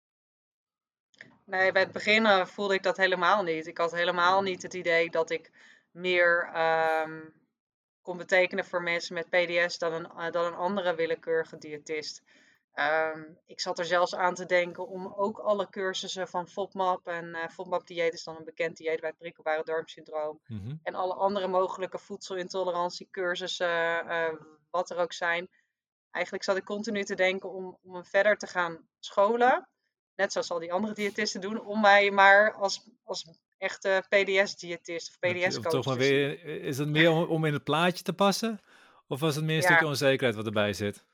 [1.45, 3.67] Nee, bij het begin uh, voelde ik dat helemaal niet.
[3.67, 5.51] Ik had helemaal niet het idee dat ik
[5.91, 6.51] meer
[7.05, 7.33] um,
[8.01, 12.23] kon betekenen voor mensen met PDS dan uh, dan een andere willekeurige diëtist.
[12.75, 17.25] Um, ik zat er zelfs aan te denken om ook alle cursussen van FODMAP en
[17.25, 20.39] uh, FODMAP dieet is dan een bekend dieet bij het prikkelbare darmsyndroom.
[20.47, 20.79] Mm -hmm.
[20.83, 24.33] En alle andere mogelijke voedselintolerantiecursussen, uh,
[24.69, 25.49] wat er ook zijn.
[26.11, 29.69] Eigenlijk zat ik continu te denken om, om me verder te gaan scholen.
[30.15, 35.19] Net zoals al die andere diëtisten doen, om mij maar als, als echte PDS-diëtist of
[35.19, 38.59] PDS-coach Is het meer om, om, in het plaatje te passen?
[39.07, 39.67] Of was het meer een ja.
[39.67, 41.05] stukje onzekerheid wat erbij zit?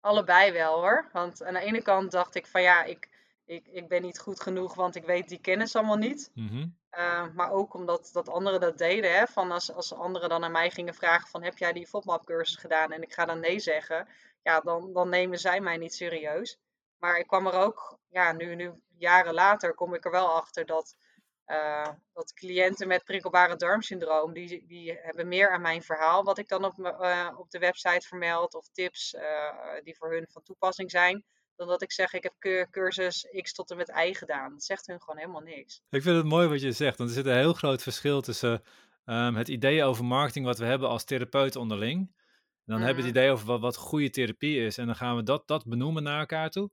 [0.00, 1.08] Allebei wel hoor.
[1.12, 3.08] Want aan de ene kant dacht ik van ja, ik,
[3.44, 6.30] ik, ik ben niet goed genoeg, want ik weet die kennis allemaal niet.
[6.34, 6.76] Mm-hmm.
[6.98, 9.12] Uh, maar ook omdat dat anderen dat deden.
[9.12, 12.24] Hè, van als, als anderen dan aan mij gingen vragen van heb jij die FODMAP
[12.24, 12.92] cursus gedaan?
[12.92, 14.08] En ik ga dan nee zeggen.
[14.42, 16.58] Ja, dan, dan nemen zij mij niet serieus.
[16.98, 20.66] Maar ik kwam er ook, ja, nu, nu jaren later kom ik er wel achter
[20.66, 20.96] dat
[21.48, 26.48] uh, dat cliënten met prikkelbare darmsyndroom, die, die hebben meer aan mijn verhaal, wat ik
[26.48, 29.22] dan op, uh, op de website vermeld, of tips uh,
[29.82, 31.24] die voor hun van toepassing zijn,
[31.56, 34.50] dan dat ik zeg, ik heb cursus X tot en met Y gedaan.
[34.52, 35.82] Dat zegt hun gewoon helemaal niks.
[35.90, 38.62] Ik vind het mooi wat je zegt, want er zit een heel groot verschil tussen
[39.04, 41.98] um, het idee over marketing wat we hebben als therapeut onderling.
[41.98, 42.84] En dan mm.
[42.84, 43.24] hebben we het mhm.
[43.24, 44.78] idee over wat, wat goede therapie is.
[44.78, 46.70] En dan gaan we dat, dat benoemen naar elkaar toe.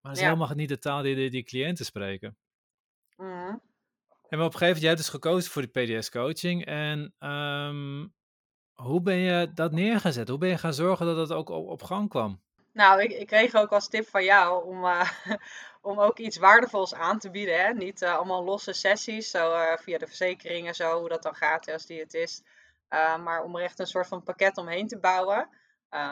[0.00, 0.32] Maar dat is ja.
[0.32, 2.36] helemaal niet de taal die, die, die cliënten spreken.
[3.16, 3.60] Mm.
[4.28, 6.64] En op een gegeven moment, jij hebt dus gekozen voor die PDS-coaching.
[6.64, 8.14] En um,
[8.72, 10.28] hoe ben je dat neergezet?
[10.28, 12.42] Hoe ben je gaan zorgen dat dat ook op, op gang kwam?
[12.72, 15.10] Nou, ik, ik kreeg ook als tip van jou om, uh,
[15.90, 17.64] om ook iets waardevols aan te bieden.
[17.64, 17.72] Hè?
[17.72, 21.34] Niet uh, allemaal losse sessies, zo uh, via de verzekering en zo, hoe dat dan
[21.34, 22.42] gaat als diëtist.
[23.20, 25.48] maar om er echt een soort van pakket omheen te bouwen,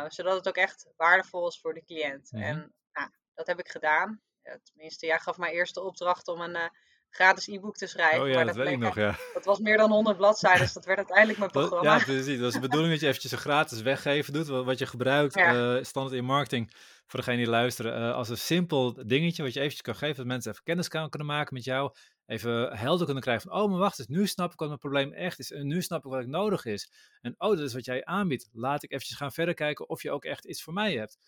[0.08, 2.32] zodat het ook echt waardevol is voor de cliënt.
[2.32, 2.42] Mhm.
[2.42, 4.20] En nou, dat heb ik gedaan.
[4.62, 6.70] tenminste, jij gaf mij eerst de opdracht om een
[7.14, 8.20] gratis e-book te schrijven.
[8.20, 9.16] Oh ja, maar dat, dat weet ik nog, ja.
[9.34, 11.96] Dat was meer dan 100 bladzijden, dus dat werd uiteindelijk mijn Dat- programma.
[11.98, 12.38] ja, precies.
[12.38, 14.46] Dat is de bedoeling dat je eventjes een gratis weggeven doet.
[14.46, 15.76] Wat, wat je gebruikt, Ja.
[15.76, 16.70] eh, standaard in marketing,
[17.06, 20.26] voor degene die luisteren, eh, als een simpel dingetje wat je eventjes kan geven, dat
[20.26, 21.92] mensen even kennis kan, kunnen maken met jou.
[22.26, 25.12] Even helder kunnen krijgen van, oh, maar wacht eens, nu snap ik wat mijn probleem
[25.12, 25.50] echt is.
[25.52, 26.92] En nu snap ik wat ik nodig is.
[27.20, 28.48] En oh, dat is wat jij aanbiedt.
[28.52, 31.18] Laat ik eventjes gaan verder kijken of je ook echt iets voor mij hebt.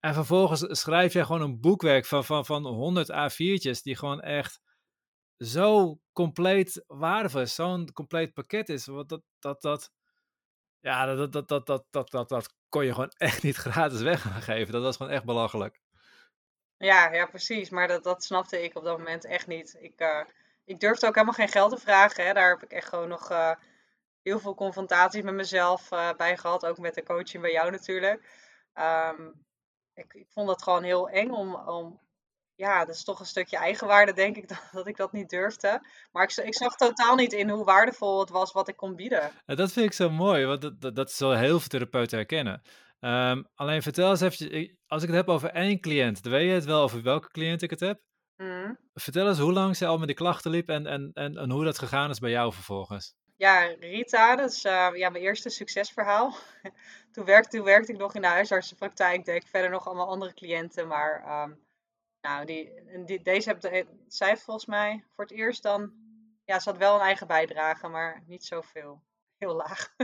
[0.00, 4.60] En vervolgens schrijf jij gewoon een boekwerk van, van, van 100 A4'tjes die gewoon echt
[5.44, 8.86] zo compleet waardevol is, zo'n compleet pakket is.
[8.86, 9.90] Want dat, dat, dat,
[10.80, 14.22] ja, dat, dat, dat, dat, dat, dat, dat kon je gewoon echt niet gratis weg
[14.22, 14.72] gaan geven.
[14.72, 15.80] Dat was gewoon echt belachelijk.
[16.76, 17.70] Ja, ja, precies.
[17.70, 19.76] Maar dat, dat snapte ik op dat moment echt niet.
[19.80, 20.24] Ik, eh,
[20.64, 22.26] ik durfde ook helemaal geen geld te vragen.
[22.26, 22.32] Hè.
[22.32, 23.54] Daar heb ik echt gewoon nog eh,
[24.22, 26.66] heel veel confrontaties met mezelf eh, bij gehad.
[26.66, 28.28] Ook met de coaching bij jou natuurlijk.
[28.72, 29.30] Ehm,
[29.94, 32.00] ik, ik vond het gewoon heel eng om, om...
[32.62, 35.86] Ja, dat is toch een stukje eigenwaarde, denk ik, dat, dat ik dat niet durfde.
[36.12, 39.30] Maar ik, ik zag totaal niet in hoe waardevol het was wat ik kon bieden.
[39.44, 42.62] En dat vind ik zo mooi, want dat, dat, dat zal heel veel therapeuten herkennen.
[43.00, 46.54] Ehm, alleen vertel eens ik- als ik het heb over één cliënt, dan weet je
[46.54, 48.00] het wel over welke cliënt ik het heb.
[48.36, 48.74] Mhm.
[48.94, 51.64] Vertel eens hoe lang zij al met die klachten liep en, en, en, en hoe
[51.64, 53.14] dat gegaan is bij jou vervolgens.
[53.36, 56.34] Ja, Rita, dat is eh, ja, mijn eerste succesverhaal.
[57.12, 60.34] toen, werkte, toen werkte ik nog in de huisartsenpraktijk, deed ik verder nog allemaal andere
[60.34, 60.86] cliënten.
[60.88, 61.52] Maar ehm,
[62.22, 65.92] nou, die, deze heb zij volgens mij voor het eerst dan...
[66.44, 69.02] Ja, ze had wel een eigen bijdrage, maar niet zoveel.
[69.38, 69.94] Heel laag.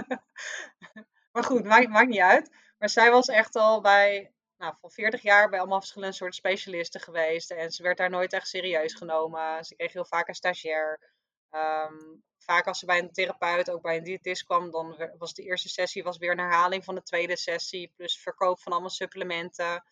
[1.32, 2.50] maar goed, maakt, niet uit.
[2.78, 7.00] Maar zij was echt al bij, nou, voor 40 jaar bij allemaal verschillende soorten specialisten
[7.00, 7.50] geweest.
[7.50, 9.64] En ze werd daar nooit echt serieus genomen.
[9.64, 11.12] Ze kreeg heel vaak een stagiair.
[11.50, 11.96] Ehm,
[12.38, 15.68] vaak als ze bij een therapeut, ook bij een diëtist kwam, dan was de eerste
[15.68, 17.92] sessie was weer een herhaling van de tweede sessie.
[17.96, 19.84] Plus verkoop van allemaal supplementen.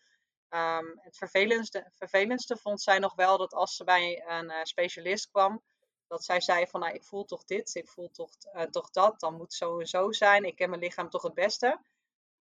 [0.49, 5.29] Ehm, het vervelendste, vervelendste vond zij nog wel dat als ze bij een eh, specialist
[5.31, 5.63] kwam,
[6.07, 9.19] dat zij zei van nou, ik voel toch dit, ik voel toch, eh, toch dat,
[9.19, 10.45] dan moet zo zijn.
[10.45, 11.79] Ik ken mijn lichaam toch het beste.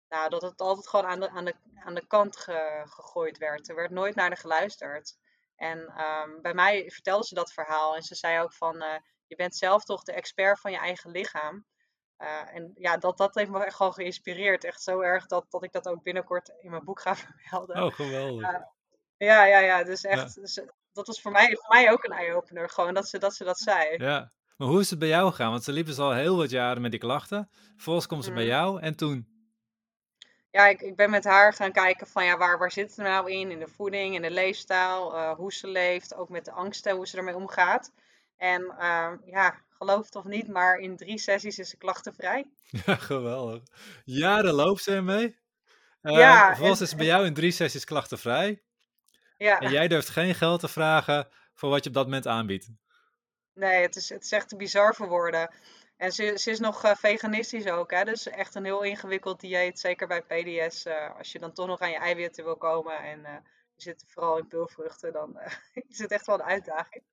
[0.08, 3.70] Nou, dat het altijd gewoon aan de, aan de, aan de kant ge- gegooid werd.
[3.70, 5.18] Er werd nooit naar haar geluisterd.
[5.56, 7.96] En ehm, bij mij vertelde ze dat verhaal.
[7.96, 11.12] En ze zei ook van, eh, je bent zelf toch de expert van je eigen
[11.12, 11.66] lichaam.
[12.18, 14.64] Eh, en ja, dat, dat heeft me echt gewoon geïnspireerd.
[14.64, 17.84] Echt zo erg dat, dat ik dat ook binnenkort in mijn boek ga vermelden.
[17.84, 18.42] Oh, geweldig.
[18.52, 18.72] Ja.
[19.18, 19.84] Ja, ja, ja.
[19.84, 22.70] Dus echt, dus, eh, dat was voor mij, voor mij ook een eye-opener.
[22.70, 23.98] Gewoon dat ze dat, ze dat zei.
[23.98, 24.32] Ja.
[24.58, 25.52] Maar hoe is het bij jou gegaan?
[25.52, 27.50] Want ze liep dus al heel wat jaren met die klachten.
[27.74, 28.52] Vervolgens komt ze bij Mhm.
[28.52, 29.36] jou en toen?
[30.52, 33.32] Ja, ik, ik ben met haar gaan kijken van ja, waar, waar zit het nou
[33.32, 33.52] in?
[33.52, 37.08] In de voeding, in de leefstijl, eh, hoe ze leeft, ook met de angsten, hoe
[37.08, 37.92] ze ermee omgaat.
[38.38, 42.46] En ehm, ja, geloof het of niet, maar in drie sessies is ze klachtenvrij.
[42.86, 43.64] Ja, geweldig.
[44.04, 45.40] Jaren loopt ze ermee.
[46.02, 48.62] Eh, Ja, vervolgens en- is bij jou in drie sessies klachtenvrij.
[49.38, 52.70] Ja, En jij durft geen geld te vragen voor wat je op dat moment aanbiedt.
[53.54, 55.54] nee, het is, het is echt te bizar voor woorden.
[55.98, 58.04] En ze, ze is nog eh, veganistisch ook, hè?
[58.04, 60.86] dus echt een heel ingewikkeld dieet, zeker bij PDS.
[60.86, 63.22] eh, als je dan toch nog aan je eiwitten wil komen en
[63.76, 65.40] je zit vooral in peulvruchten, dan
[65.90, 67.04] is het echt wel een uitdaging.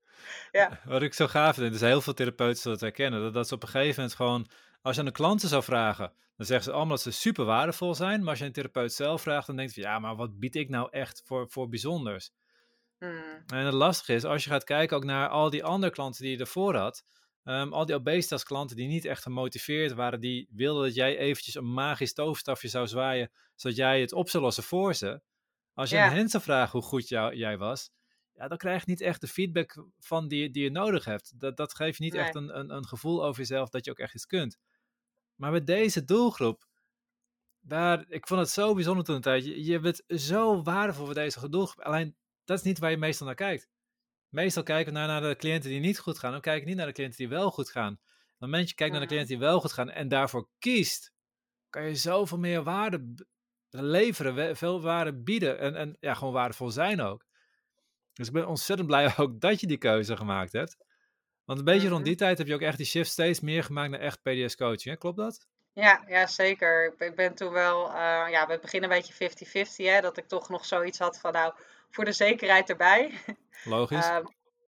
[0.53, 0.81] Ja.
[0.85, 3.21] Wat ik zo gaaf vind, is heel veel therapeuten het herkennen.
[3.21, 4.49] Dat, dat ze op een gegeven moment gewoon,
[4.83, 7.95] als je aan de klanten zou vragen, dan zeggen ze allemaal dat ze super waardevol
[7.95, 8.21] zijn.
[8.21, 10.69] Maar als je een therapeut zelf vraagt, dan denkt je, ja, maar wat bied ik
[10.69, 12.31] nou echt voor, voor bijzonders?
[12.99, 13.43] Hmm.
[13.47, 16.33] En het lastige is, als je gaat kijken ook naar al die andere klanten die
[16.33, 17.05] je ervoor had,
[17.45, 21.55] ehm, al die obesitas klanten die niet echt gemotiveerd waren, die wilden dat jij eventjes
[21.55, 25.21] een magisch toverstafje zou zwaaien, zodat jij het op zou lossen voor ze.
[25.75, 26.07] Als je Ja.
[26.07, 27.91] aan hen zou vragen hoe goed jou, jij was,
[28.35, 31.41] ja, dan krijg je niet echt de feedback van die, die je nodig hebt.
[31.41, 33.99] Dat, dat geeft je niet echt een, een, een gevoel over jezelf dat je ook
[33.99, 34.59] echt iets kunt.
[35.35, 36.67] Maar met deze doelgroep,
[37.61, 39.65] daar, ik vond het zo bijzonder toen een tijdje.
[39.65, 41.85] Je bent zo waardevol voor deze doelgroep.
[41.85, 43.69] Alleen, dat is niet waar je meestal naar kijkt.
[44.29, 46.33] Meestal kijken we naar, naar de cliënten die niet goed gaan.
[46.33, 47.93] Dan kijk ik niet naar de cliënten die wel goed gaan.
[47.93, 48.01] Op
[48.41, 51.13] het moment je kijkt naar de cliënten die wel goed gaan en daarvoor kiest,
[51.71, 53.15] kan je zoveel meer waarde
[53.71, 57.25] leveren, veel waarde bieden en, en ja, gewoon waardevol zijn ook.
[58.15, 60.77] Dus ik ben ontzettend blij ook dat je die keuze gemaakt hebt.
[61.45, 61.93] Want een beetje Mhm.
[61.93, 64.85] rond die tijd heb je ook echt die shift steeds meer gemaakt naar echt PDS-coaching.
[64.95, 64.97] hè?
[64.97, 65.47] Klopt dat?
[65.73, 66.85] Ja, ja, zeker.
[66.93, 67.95] Ik ben, ik ben toen wel, eh,
[68.31, 71.55] ja, we beginnen een beetje 50-50, hè, dat ik toch nog zoiets had van, nou,
[71.91, 73.13] voor de zekerheid erbij.
[73.65, 74.07] Logisch.
[74.09, 74.25] Ehm,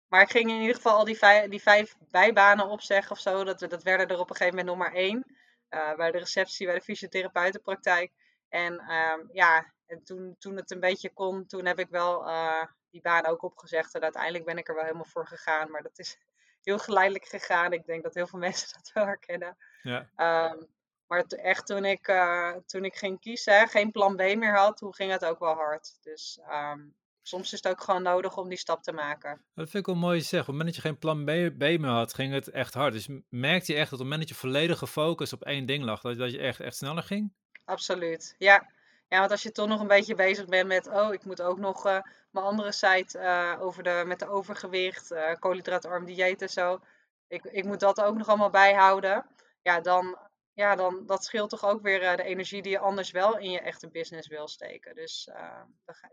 [0.07, 3.43] maar ik ging in ieder geval al die vijf, die vijf bijbanen opzeggen of zo.
[3.43, 5.25] Dat, dat werden er op een gegeven moment nog maar één.
[5.69, 8.11] eh, bij de receptie, bij de fysiotherapeutenpraktijk.
[8.49, 12.63] En ehm, ja, en toen, toen het een beetje kon, toen heb ik wel uh,
[12.91, 13.95] die baan ook opgezegd.
[13.95, 15.71] En uiteindelijk ben ik er wel helemaal voor gegaan.
[15.71, 16.17] Maar dat is
[16.63, 17.73] heel geleidelijk gegaan.
[17.73, 19.57] Ik denk dat heel veel mensen dat wel herkennen.
[19.81, 20.09] Ja.
[20.51, 20.67] Um,
[21.07, 24.93] maar echt toen ik, uh, toen ik ging kiezen, geen plan B meer had, toen
[24.93, 25.97] ging het ook wel hard.
[26.01, 29.41] Dus um, soms is het ook gewoon nodig om die stap te maken.
[29.53, 30.39] Dat vind ik wel mooi zeggen.
[30.39, 32.93] Op het moment dat je geen plan B, B meer had, ging het echt hard.
[32.93, 35.83] Dus merkte je echt dat op het moment dat je volledige focus op één ding
[35.83, 37.33] lag, dat, dat je echt, echt sneller ging?
[37.65, 38.75] Absoluut, ja.
[39.07, 41.57] Ja, want als je toch nog een beetje bezig bent met, oh, ik moet ook
[41.57, 46.49] nog uh, mijn andere site uh, over de, met de overgewicht, uh, koolhydraatarm dieet en
[46.49, 46.79] zo.
[47.27, 49.25] Ik, ik moet dat ook nog allemaal bijhouden.
[49.61, 50.17] Ja, dan,
[50.53, 53.59] ja, dan dat scheelt toch ook weer de energie die je anders wel in je
[53.59, 54.95] echte business wil steken.
[54.95, 55.29] Dus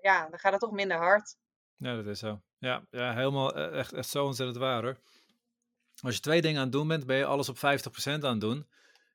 [0.01, 1.37] ja, dan gaat het toch minder hard.
[1.77, 2.43] Ja, dat is zo.
[2.59, 4.97] Ja, ja helemaal echt, echt zo ontzettend waar hoor.
[6.03, 7.61] Als je twee dingen aan het doen bent, ben je alles op 50%
[8.05, 8.69] aan het doen.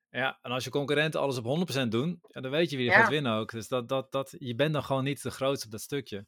[0.10, 3.00] Ja, en als je concurrenten alles op 100% doen, ja, dan weet je wie er
[3.00, 3.52] gaat winnen ook.
[3.52, 6.28] Dus dat, dat, dat, je bent dan gewoon niet de grootste op dat stukje.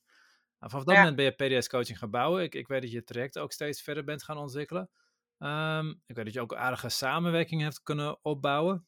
[0.59, 2.43] Nou, vanaf dat moment ben je PDS-coaching gaan bouwen.
[2.43, 4.89] Ik, ik weet dat je het traject ook steeds verder bent gaan ontwikkelen.
[5.39, 8.85] Um, ik weet dat je ook aardige samenwerking hebt kunnen opbouwen.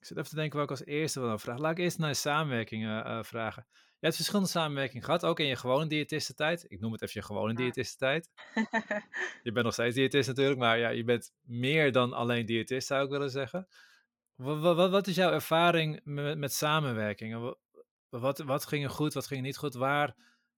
[0.00, 1.62] Ik zit even te denken ik als eerste wil vragen.
[1.62, 3.66] Laat ik eerst naar de samenwerking uh, vragen.
[3.72, 6.64] Je hebt verschillende samenwerkingen gehad, ook in je gewone diëtistentijd.
[6.68, 8.30] Ik noem het even je gewone diëtistentijd.
[9.42, 13.04] je bent nog steeds diëtist natuurlijk, maar ja, je bent meer dan alleen diëtist zou
[13.04, 13.68] ik willen zeggen.
[14.38, 17.54] Wat, wat, wat is jouw ervaring met, samenwerking?
[18.08, 19.74] Wat, wat ging er goed, wat ging er niet goed?
[19.74, 20.14] Waar,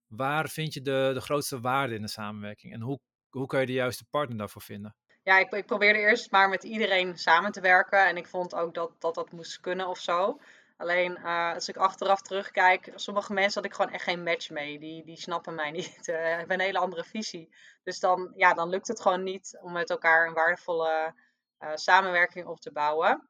[0.07, 2.73] waar vind je de, de grootste waarde in de samenwerking?
[2.73, 4.95] En hoe, hoe kan je de juiste partner daarvoor vinden?
[5.23, 8.07] Ja, ik, ik probeerde eerst maar met iedereen samen te werken.
[8.07, 10.39] En ik vond ook dat dat, dat moest kunnen of zo.
[10.77, 14.79] Alleen uh, als ik achteraf terugkijk, sommige mensen had ik gewoon echt geen match mee.
[14.79, 16.07] Die, die snappen mij niet.
[16.07, 17.55] Uh, hebben een hele andere visie.
[17.83, 21.13] Dus dan, ja, dan lukt het gewoon niet om met elkaar een waardevolle
[21.59, 23.29] uh, samenwerking op te bouwen.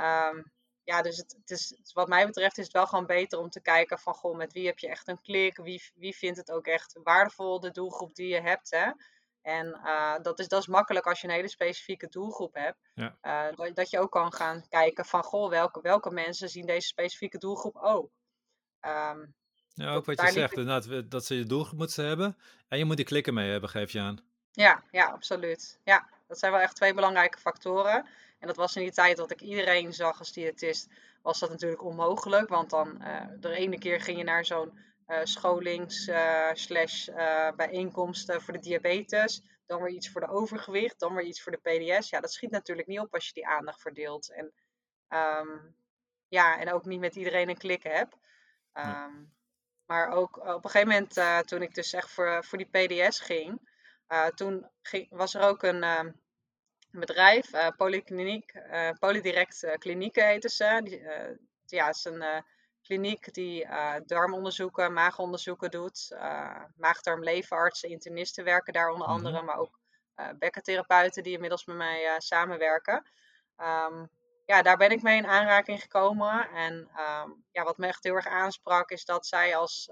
[0.00, 0.52] Um,
[0.84, 3.60] ja, dus het, het, is, wat mij betreft is het wel gewoon beter om te
[3.60, 5.56] kijken van, goh, met wie heb je echt een klik?
[5.56, 8.90] Wie, wie vindt het ook echt waardevol, de doelgroep die je hebt, hè?
[9.42, 12.78] En uh, dat, is, dat is makkelijk als je een hele specifieke doelgroep hebt.
[12.94, 13.16] Ja.
[13.22, 16.86] Uh, dat, dat, je ook kan gaan kijken van, goh, welke, welke mensen zien deze
[16.86, 18.10] specifieke doelgroep ook?
[18.80, 19.34] Um,
[19.74, 22.36] ja, ook wat je zegt, inderdaad, dat ze je doelgroep moeten hebben.
[22.68, 24.18] En je moet die klikken mee hebben, geef je aan.
[24.50, 25.80] Ja, ja, absoluut.
[25.84, 28.06] Ja, dat zijn wel echt twee belangrijke factoren.
[28.40, 30.88] En dat was in die tijd dat ik iedereen zag als diëtist,
[31.22, 32.48] was dat natuurlijk onmogelijk.
[32.48, 37.08] Want dan uh, de ene keer ging je naar zo'n uh, scholings uh, slash
[37.56, 39.42] bijeenkomsten voor de diabetes.
[39.66, 42.10] Dan weer iets voor de overgewicht, dan weer iets voor de PDS.
[42.10, 44.30] Ja, dat schiet natuurlijk niet op als je die aandacht verdeelt.
[44.32, 44.52] En,
[45.08, 45.76] um,
[46.28, 48.16] ja, en ook niet met iedereen een klik hebt.
[48.74, 49.32] Um,
[49.86, 53.70] maar ook op een gegeven moment, toen ik dus echt voor, voor die PDS ging,
[54.34, 55.84] toen ging, was er ook een,
[56.90, 60.80] ehm, bedrijf, uh, Polykliniek, uh, Polydirect uh, Klinieken heten ze.
[60.84, 61.00] Die,
[61.66, 62.44] ja, het is een
[62.82, 63.66] kliniek die
[64.06, 66.16] darmonderzoeken, maagonderzoeken doet.
[66.76, 69.16] maagdarm-levenartsen, internisten werken daar onder mhm.
[69.16, 69.78] andere, maar ook
[70.38, 73.06] bekkentherapeuten die inmiddels met mij samenwerken.
[73.56, 74.10] Um,
[74.44, 76.48] ja, daar ben ik mee in aanraking gekomen.
[76.50, 79.90] En um, ja, wat me echt heel erg aansprak, is dat zij als,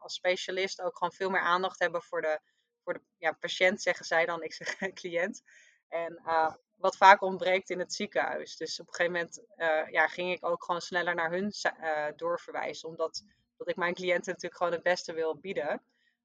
[0.00, 2.40] als specialist ook gewoon veel meer aandacht hebben voor de,
[2.84, 5.42] voor de ja, patiënt, zeggen zij dan, ik zeg cliënt.
[5.90, 8.56] En uh, wat vaak ontbreekt in het ziekenhuis.
[8.56, 12.06] Dus op een gegeven moment uh, ja, ging ik ook gewoon sneller naar hun uh,
[12.16, 12.88] doorverwijzen.
[12.88, 13.24] Omdat
[13.56, 15.82] dat ik mijn cliënten natuurlijk gewoon het beste wil bieden.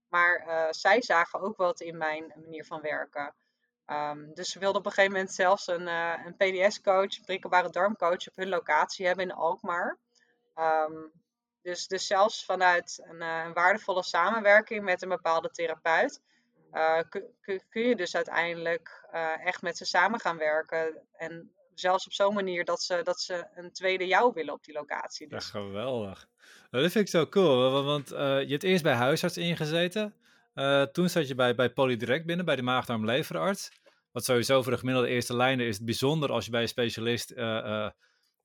[0.10, 3.36] Maar zij zagen ook wat in mijn manier van werken.
[3.88, 8.28] Um, dus ze wilden op een gegeven moment zelfs een, een PDS-coach, een prikkelbare darmcoach,
[8.28, 9.97] op hun locatie hebben in Alkmaar.
[10.56, 11.12] Um,
[11.62, 16.21] dus, dus zelfs vanuit een, een waardevolle samenwerking met een bepaalde therapeut
[16.75, 17.23] uh, kun,
[17.69, 21.07] kun, je dus uiteindelijk uh, echt met ze samen gaan werken.
[21.17, 24.73] En zelfs op zo'n manier dat ze, dat ze een tweede jou willen op die
[24.73, 25.27] locatie.
[25.27, 25.45] Dus.
[25.45, 26.27] Ja, geweldig.
[26.71, 30.13] Nou, dat vind ik zo cool, want uh, je hebt eerst bij huisarts ingezeten.
[30.91, 33.71] toen zat je bij, bij Polydirect binnen, bij de maagdarm-leverarts.
[34.11, 37.33] Wat sowieso voor de gemiddelde eerste lijnen is het bijzonder als je bij een specialist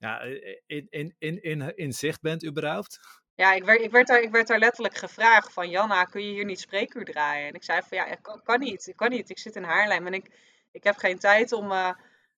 [0.00, 0.20] ja,
[0.66, 3.00] in, in, in, in, in zicht bent überhaupt.
[3.40, 6.32] Ja, ik werd, ik, werd daar, ik werd daar letterlijk gevraagd van Janna, kun je
[6.32, 7.48] hier niet spreekuur draaien?
[7.48, 9.30] En ik zei van ja, ik kan, niet, ik kan niet.
[9.30, 10.30] Ik zit in Haarlem en ik,
[10.70, 11.90] ik heb geen tijd om, uh,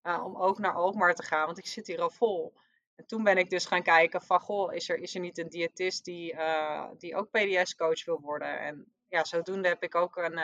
[0.02, 2.54] uh, om ook naar Alkmaar te gaan, want ik zit hier al vol.
[2.96, 5.48] En toen ben ik dus gaan kijken van, goh, is er, is er niet een
[5.48, 8.58] diëtist die, uh, die ook PDS-coach wil worden?
[8.60, 10.40] En ja, zodoende heb ik ook een,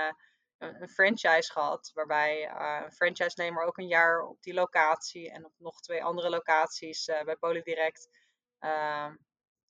[0.59, 2.51] een, franchise gehad, waarbij
[2.85, 7.37] een franchise-nemer ook een jaar op die locatie en op nog twee andere locaties bij
[7.37, 8.09] Polydirect
[8.59, 9.15] ehm,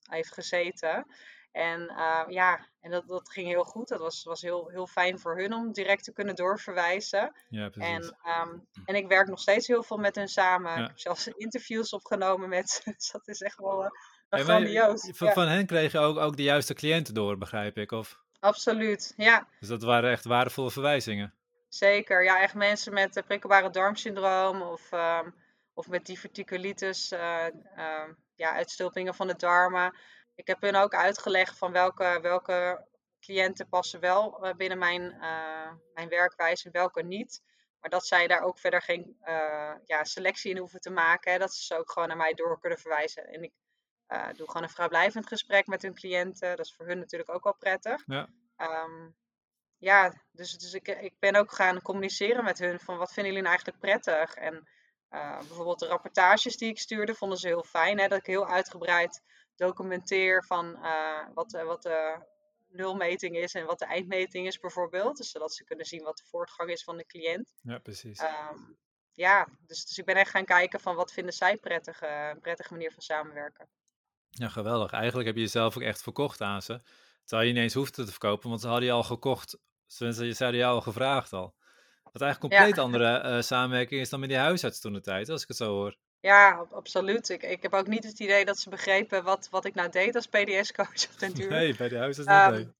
[0.09, 1.07] heeft gezeten.
[1.53, 3.88] En uh, ja, en dat, dat ging heel goed.
[3.88, 7.33] Dat was, was heel, heel fijn voor hun om direct te kunnen doorverwijzen.
[7.49, 7.92] Ja, precies.
[7.92, 8.03] En,
[8.42, 10.71] um, en ik werk nog steeds heel veel met hen samen.
[10.71, 10.81] Ja.
[10.81, 12.81] Ik heb zelfs interviews opgenomen met ze.
[12.97, 13.90] Dus dat is echt wel, uh,
[14.29, 15.11] Hey, grandioos.
[15.14, 17.92] van, van hen kreeg je ook, ook de juiste cliënten door, begrijp ik?
[17.92, 18.18] Of?
[18.40, 19.49] Absoluut, ja.
[19.61, 21.35] Dus dat waren echt waardevolle verwijzingen.
[21.68, 25.35] Zeker, ja, echt mensen met uh, prikkelbare darmsyndroom of, um,
[25.78, 29.96] of met diverticulitis, uh, uh, ja, uitstulpingen van de darmen.
[30.34, 32.86] Ik heb hun ook uitgelegd van welke, welke
[33.20, 37.42] cliënten passen wel uh, binnen mijn, uh, mijn werkwijze en welke niet.
[37.80, 41.32] Maar dat zij daar ook verder geen uh, ja, selectie in hoeven te maken.
[41.32, 43.26] Hè, dat ze ze ook gewoon naar mij door kunnen verwijzen.
[43.26, 43.52] En ik
[44.36, 46.56] doe gewoon een vrijblijvend gesprek met hun cliënten.
[46.56, 48.02] Dat is voor hun natuurlijk ook wel prettig.
[48.06, 48.28] Ja.
[48.56, 49.16] Um,
[49.76, 53.48] ja, dus, dus ik, ik ben ook gaan communiceren met hun van wat vinden jullie
[53.48, 54.34] nou eigenlijk prettig.
[54.34, 54.68] En
[55.11, 57.99] bijvoorbeeld de rapportages die ik stuurde vonden ze heel fijn.
[57.99, 59.23] Hè, dat ik heel uitgebreid
[59.57, 60.79] documenteer van
[61.35, 62.27] wat, wat de
[62.68, 65.16] nulmeting is en wat de eindmeting is bijvoorbeeld.
[65.16, 67.53] Dus zodat ze kunnen zien wat de voortgang is van de cliënt.
[67.62, 68.21] Ja, precies.
[68.21, 68.79] Um,
[69.12, 72.73] ja, dus, dus ik ben echt gaan kijken van wat vinden zij prettig, een prettige
[72.73, 73.68] manier van samenwerken.
[74.31, 74.92] Ja, geweldig.
[74.92, 76.81] Eigenlijk heb je jezelf ook echt verkocht aan ze.
[77.25, 79.59] Terwijl je niet eens hoefde te verkopen, want ze hadden je al gekocht.
[79.87, 81.55] Ze hadden jou al gevraagd al.
[82.12, 82.83] Wat eigenlijk compleet ja.
[82.83, 85.75] andere uh, samenwerking is dan met die huisarts toen de tijd, als ik het zo
[85.75, 85.97] hoor.
[86.21, 87.29] Ja, absoluut.
[87.29, 90.14] Ik, ik heb ook niet het idee dat ze begrepen wat, wat ik nou deed
[90.14, 91.51] als PDS-coach op den duur.
[91.51, 92.40] Nee, bij de huisarts niet.
[92.40, 92.75] Um, nee.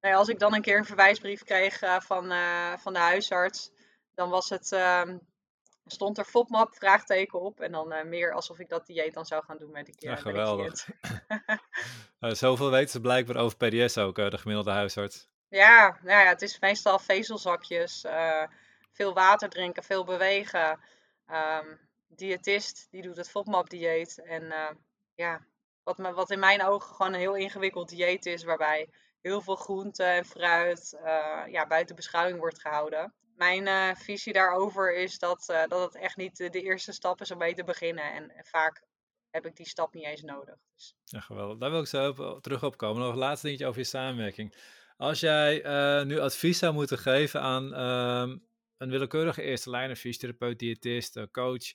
[0.00, 0.16] nee.
[0.16, 3.70] als ik dan een keer een verwijsbrief kreeg uh, van, uh, van de huisarts,
[4.14, 5.20] dan was het, um,
[5.86, 7.60] stond er FODMAP, vraagteken op.
[7.60, 10.10] En dan uh, meer alsof ik dat dieet dan zou gaan doen met die keer.
[10.10, 10.88] Ja, geweldig.
[12.20, 15.31] zoveel weten ze blijkbaar over PDS ook, de gemiddelde huisarts.
[15.52, 18.04] Ja, nou ja, het is meestal vezelzakjes,
[18.92, 20.80] veel water drinken, veel bewegen.
[21.30, 21.78] Um,
[22.16, 24.22] diëtist, die doet het FODMAP-dieet.
[24.24, 24.70] En uh,
[25.14, 25.46] ja,
[25.82, 28.88] wat, me, wat in mijn ogen gewoon een heel ingewikkeld dieet is, waarbij
[29.20, 33.14] heel veel groente en fruit uh, ja, buiten beschouwing wordt gehouden.
[33.36, 37.54] Mijn visie daarover is dat, dat het echt niet de, eerste stap is om mee
[37.54, 38.12] te beginnen.
[38.12, 38.82] En, en, vaak
[39.30, 40.54] heb ik die stap niet eens nodig.
[40.74, 40.94] Dus.
[41.04, 41.58] Ja, geweldig.
[41.58, 43.02] Daar wil ik zo op, terug op komen.
[43.02, 44.54] Nog een laatste dingetje over je samenwerking.
[45.02, 45.62] Als jij
[46.04, 48.36] nu advies zou moeten geven aan ehm,
[48.76, 51.72] een willekeurige eerste lijn, fysiotherapeut, diëtist, coach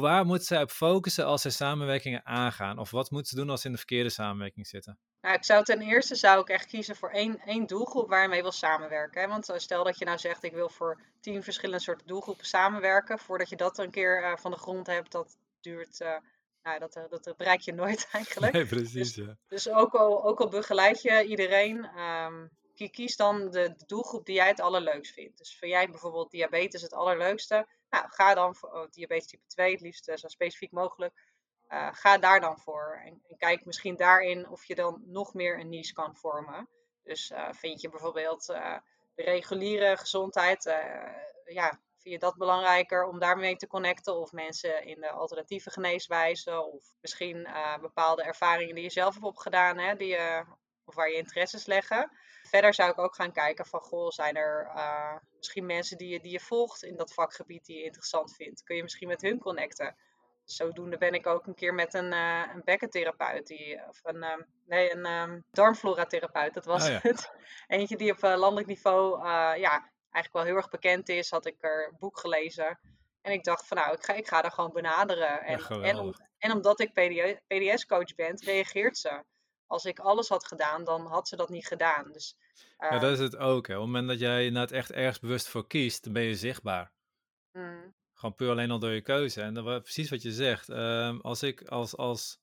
[0.00, 2.78] waar moeten zij op focussen als zij samenwerkingen aangaan?
[2.78, 4.98] Of wat moeten ze doen als ze in de verkeerde samenwerking zitten?
[5.20, 8.28] Nou, ik zou ten eerste zou ik echt kiezen voor één, één doelgroep waar je
[8.28, 9.20] mee wil samenwerken.
[9.20, 9.28] Hè?
[9.28, 13.18] Want eh, stel dat je nou zegt, ik wil voor tien verschillende soorten doelgroepen samenwerken.
[13.18, 16.16] Voordat je dat een keer van de grond hebt, dat duurt, uh,
[16.62, 18.52] nou, dat, dat bereik je nooit eigenlijk.
[18.52, 19.36] Nee, precies, dus, ja.
[19.48, 22.50] Dus ook al, ook al begeleid je iedereen, um,
[22.88, 25.38] kies dan de, de doelgroep die jij het allerleukst vindt.
[25.38, 27.66] Dus vind jij bijvoorbeeld diabetes het allerleukste?
[27.90, 31.14] Nou, ga dan voor oh, diabetes type 2, het liefst zo specifiek mogelijk.
[31.68, 33.00] Uh, ga daar dan voor.
[33.04, 36.68] En, en, kijk misschien daarin of je dan nog meer een niche kan vormen.
[37.02, 38.76] Dus uh, vind je bijvoorbeeld uh,
[39.14, 40.64] de reguliere gezondheid,
[41.44, 44.16] ja, vind je dat belangrijker om daarmee te connecten?
[44.16, 47.48] Of mensen in de alternatieve geneeswijze, of misschien
[47.80, 50.16] bepaalde ervaringen die je zelf hebt opgedaan, hè, die,
[50.84, 52.10] of waar je interesses leggen
[52.50, 56.20] verder zou ik ook gaan kijken van, goh, zijn er uh, misschien mensen die je,
[56.20, 58.62] die je volgt in dat vakgebied die je interessant vindt?
[58.62, 59.96] Kun je misschien met hun connecten?
[60.44, 64.46] Zodoende ben ik ook een keer met een, uh, een bekkentherapeut, die, of een, um,
[64.66, 66.98] nee, een um, darmflora-therapeut, dat was Oh, ja.
[67.02, 67.30] het.
[67.66, 71.56] Eentje die op uh, landelijk niveau, ja, eigenlijk wel heel erg bekend is, had ik
[71.60, 72.78] er een boek gelezen.
[73.20, 75.40] En ik dacht van nou, ik ga, ik ga haar gewoon benaderen.
[75.42, 76.92] En, en, om, en omdat ik
[77.48, 79.24] PDS-coach ben, reageert ze
[79.66, 82.12] als ik alles had gedaan, dan had ze dat niet gedaan.
[82.12, 82.36] Dus,
[82.78, 83.66] Ja, dat is het ook.
[83.66, 83.74] Hè.
[83.74, 86.92] Op het moment dat jij inderdaad echt ergens bewust voor kiest, dan ben je zichtbaar.
[87.52, 89.42] mm, Gewoon puur alleen al door je keuze.
[89.42, 90.68] En dat was precies wat je zegt.
[90.68, 92.38] Ehm, als ik als, als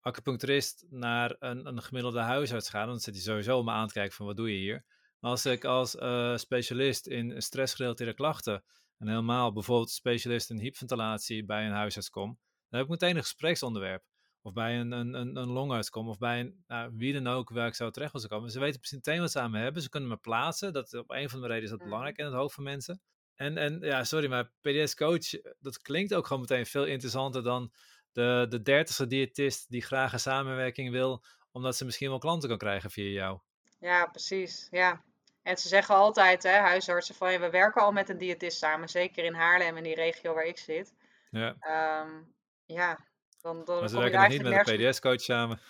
[0.00, 4.14] acupuncturist naar een, een gemiddelde huisarts ga, dan zit hij sowieso me aan te kijken
[4.14, 4.84] van wat doe je hier.
[5.20, 8.64] Als ik als eh, specialist in stressgerelateerde klachten
[8.98, 12.26] en helemaal bijvoorbeeld specialist in hyperventilatie bij een huisarts kom,
[12.68, 14.04] dan heb ik meteen een gespreksonderwerp.
[14.42, 17.50] Of bij een, een, een, een longarts kom, of bij een, nou, wie dan ook
[17.50, 18.50] waar ik zou terecht wil komen.
[18.50, 19.82] Ze weten precies meteen wat ze aan me hebben.
[19.82, 20.72] Ze kunnen me plaatsen.
[20.72, 21.88] Dat, op een van de redenen is dat Mhm.
[21.88, 23.00] belangrijk in het hoofd van mensen.
[23.34, 27.72] En, en ja, sorry, maar PDS-coach, dat klinkt ook gewoon meteen veel interessanter dan
[28.12, 32.58] de, de dertigste diëtist die graag een samenwerking wil, omdat ze misschien wel klanten kan
[32.58, 33.40] krijgen via jou.
[33.80, 34.68] ja, precies.
[34.70, 35.04] Ja.
[35.48, 38.88] En ze zeggen altijd, hè, huisartsen, van ja, we werken al met een diëtist samen.
[38.88, 40.94] Zeker in Haarlem, in die regio waar ik zit.
[41.30, 42.22] Ja, Ehm,
[42.66, 42.98] ja,
[43.40, 44.76] dan, dan maar ze werken nog niet met een.
[44.90, 45.60] PDS-coach samen.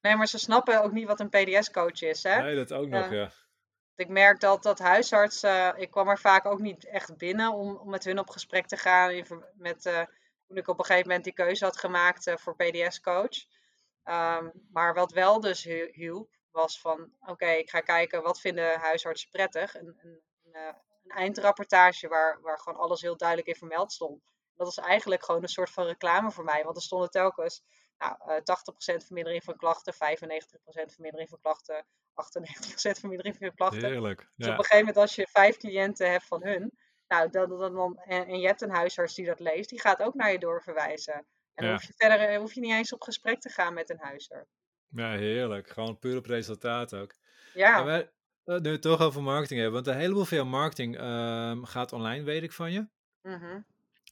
[0.00, 2.42] Nee, maar ze snappen ook niet wat een PDS-coach is, hè?
[2.42, 3.30] Nee, dat ook nog, ja.
[3.94, 7.90] Ik merk dat, dat huisartsen, ik kwam er vaak ook niet echt binnen om, om
[7.90, 9.10] met hun op gesprek te gaan.
[9.10, 10.02] in Met, eh,
[10.46, 13.44] toen ik op een gegeven moment die keuze had gemaakt eh, voor PDS-coach.
[14.04, 18.78] Ehm, maar wat wel dus hi- hielp, was van oké, ik ga kijken wat vinden
[18.80, 19.74] huisartsen prettig.
[19.74, 20.74] Een, een, een, eh,
[21.04, 24.22] een eindrapportage waar, waar gewoon alles heel duidelijk in vermeld stond.
[24.54, 26.64] Dat was eigenlijk gewoon een soort van reclame voor mij.
[26.64, 27.62] Want er stonden telkens
[27.98, 33.88] nou, uh, 80% vermindering van klachten, 95% vermindering van klachten, 98% vermindering van klachten.
[33.90, 34.18] Heerlijk.
[34.36, 36.72] Dus op een gegeven moment als je vijf cliënten hebt van hun,
[37.08, 40.02] nou, dan, dan, dan, en, en je hebt een huisarts die dat leest, die gaat
[40.02, 41.14] ook naar je doorverwijzen.
[41.14, 41.70] En dan Ja.
[41.70, 44.50] hoef je verder eh, hoef je niet eens op gesprek te gaan met een huisarts.
[44.90, 45.68] Ja, heerlijk.
[45.70, 47.14] Gewoon puur op resultaat ook.
[47.54, 48.10] Ja, En wij,
[48.44, 51.92] eh, nu het toch over marketing hebben, want een heleboel van jouw marketing ehm, gaat
[51.92, 52.86] online, weet ik van je.
[53.22, 53.60] mhm.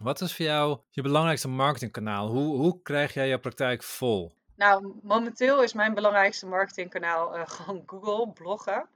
[0.02, 2.28] Wat is voor jou je belangrijkste marketingkanaal?
[2.28, 4.32] Hoe, hoe krijg jij je praktijk vol?
[4.56, 8.88] Nou, momenteel is mijn belangrijkste marketingkanaal eh, gewoon Google, bloggen.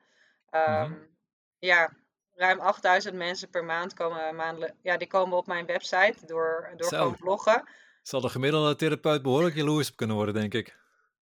[0.51, 1.01] Ehm, Mhm.
[1.59, 1.93] Ja,
[2.35, 6.89] ruim 8000 mensen per maand komen, maandelijk, ja, die komen op mijn website door, door
[6.89, 6.97] Zo.
[6.97, 7.69] gewoon bloggen.
[8.03, 10.77] Zal de gemiddelde therapeut behoorlijk jaloers op kunnen worden, denk ik.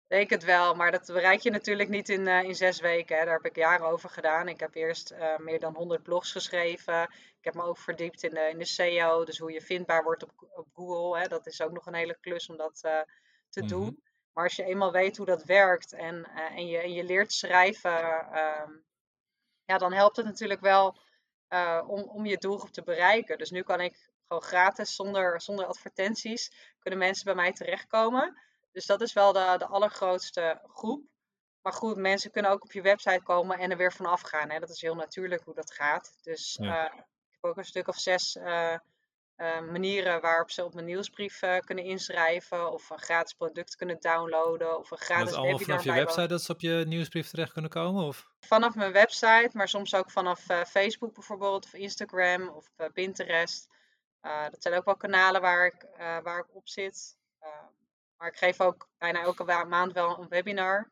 [0.06, 3.18] Denk het wel, maar dat bereik je natuurlijk niet in, eh, in zes weken.
[3.18, 3.24] Hè.
[3.24, 4.48] Daar heb ik jaren over gedaan.
[4.48, 7.02] Ik heb eerst eh, meer dan 100 blogs geschreven.
[7.38, 10.22] Ik heb me ook verdiept in de, in de SEO, dus hoe je vindbaar wordt
[10.22, 11.18] op, op Google.
[11.20, 11.28] Hè.
[11.28, 13.00] Dat is ook nog een hele klus om dat eh,
[13.48, 13.68] te Mhm.
[13.68, 14.02] doen.
[14.32, 18.00] Maar als je eenmaal weet hoe dat werkt en, en, je, en je leert schrijven,
[18.32, 18.70] ehm,
[19.64, 20.96] ja, dan helpt het natuurlijk wel
[21.86, 23.38] om, om je doelgroep te bereiken.
[23.38, 28.38] Dus nu kan ik gewoon gratis, zonder, zonder advertenties, kunnen mensen bij mij terechtkomen.
[28.76, 31.02] Dus dat is wel de, de allergrootste groep.
[31.62, 34.50] Maar goed, mensen kunnen ook op je website komen en er weer vanaf gaan.
[34.50, 34.58] Hè?
[34.58, 36.18] Dat is heel natuurlijk hoe dat gaat.
[36.22, 36.88] Dus Ja.
[36.88, 38.80] eh, ik heb ook een stuk of zes eh, eh,
[39.60, 42.72] manieren waarop ze op mijn nieuwsbrief kunnen inschrijven.
[42.72, 44.78] Of een gratis product kunnen downloaden.
[44.78, 47.52] Of een gratis is allemaal webinar vanaf je website dat ze op je nieuwsbrief terecht
[47.52, 48.04] kunnen komen?
[48.04, 48.26] Of?
[48.40, 53.68] Vanaf mijn website, maar soms ook vanaf Facebook bijvoorbeeld, of Instagram of Pinterest.
[54.20, 57.16] Dat zijn ook wel kanalen waar ik, waar ik op zit.
[58.16, 60.90] Eh, maar ik geef ook bijna elke maand wel een webinar.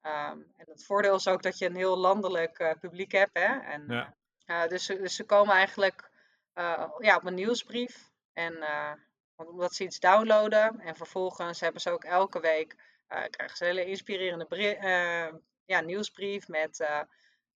[0.00, 3.38] Ehm, en het voordeel is ook dat je een heel landelijk eh, publiek hebt.
[3.38, 3.58] Hè?
[3.60, 4.14] En, Ja.
[4.44, 6.10] eh, dus, ze- dus ze komen eigenlijk
[6.52, 8.10] eh, ja, op mijn nieuwsbrief.
[8.32, 8.92] En eh,
[9.34, 13.76] omdat ze iets downloaden en vervolgens hebben ze ook elke week eh, krijgen ze een
[13.76, 14.46] hele inspirerende
[14.76, 17.00] eh, ja, nieuwsbrief met eh,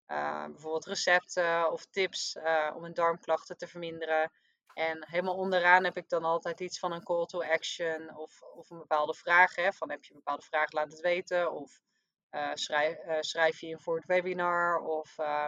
[0.05, 4.31] eh, bijvoorbeeld recepten of tips eh, om hun darmklachten te verminderen.
[4.77, 8.69] En helemaal onderaan heb ik dan altijd iets van een call to action of, of
[8.69, 9.55] een bepaalde vraag.
[9.55, 11.51] Hè, van heb je een bepaalde vraag, laat het weten.
[11.51, 11.81] Of
[12.29, 14.79] eh, schrijf, eh, schrijf je in voor het webinar.
[14.79, 15.47] Of eh,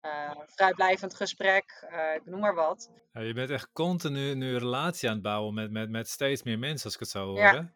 [0.00, 2.90] eh, vrijblijvend gesprek, ik noem maar wat.
[3.12, 6.42] Ja, je bent echt continu nu een relatie aan het bouwen met, met, met steeds
[6.42, 7.38] meer mensen, als ik het zo hoor.
[7.38, 7.72] Ja.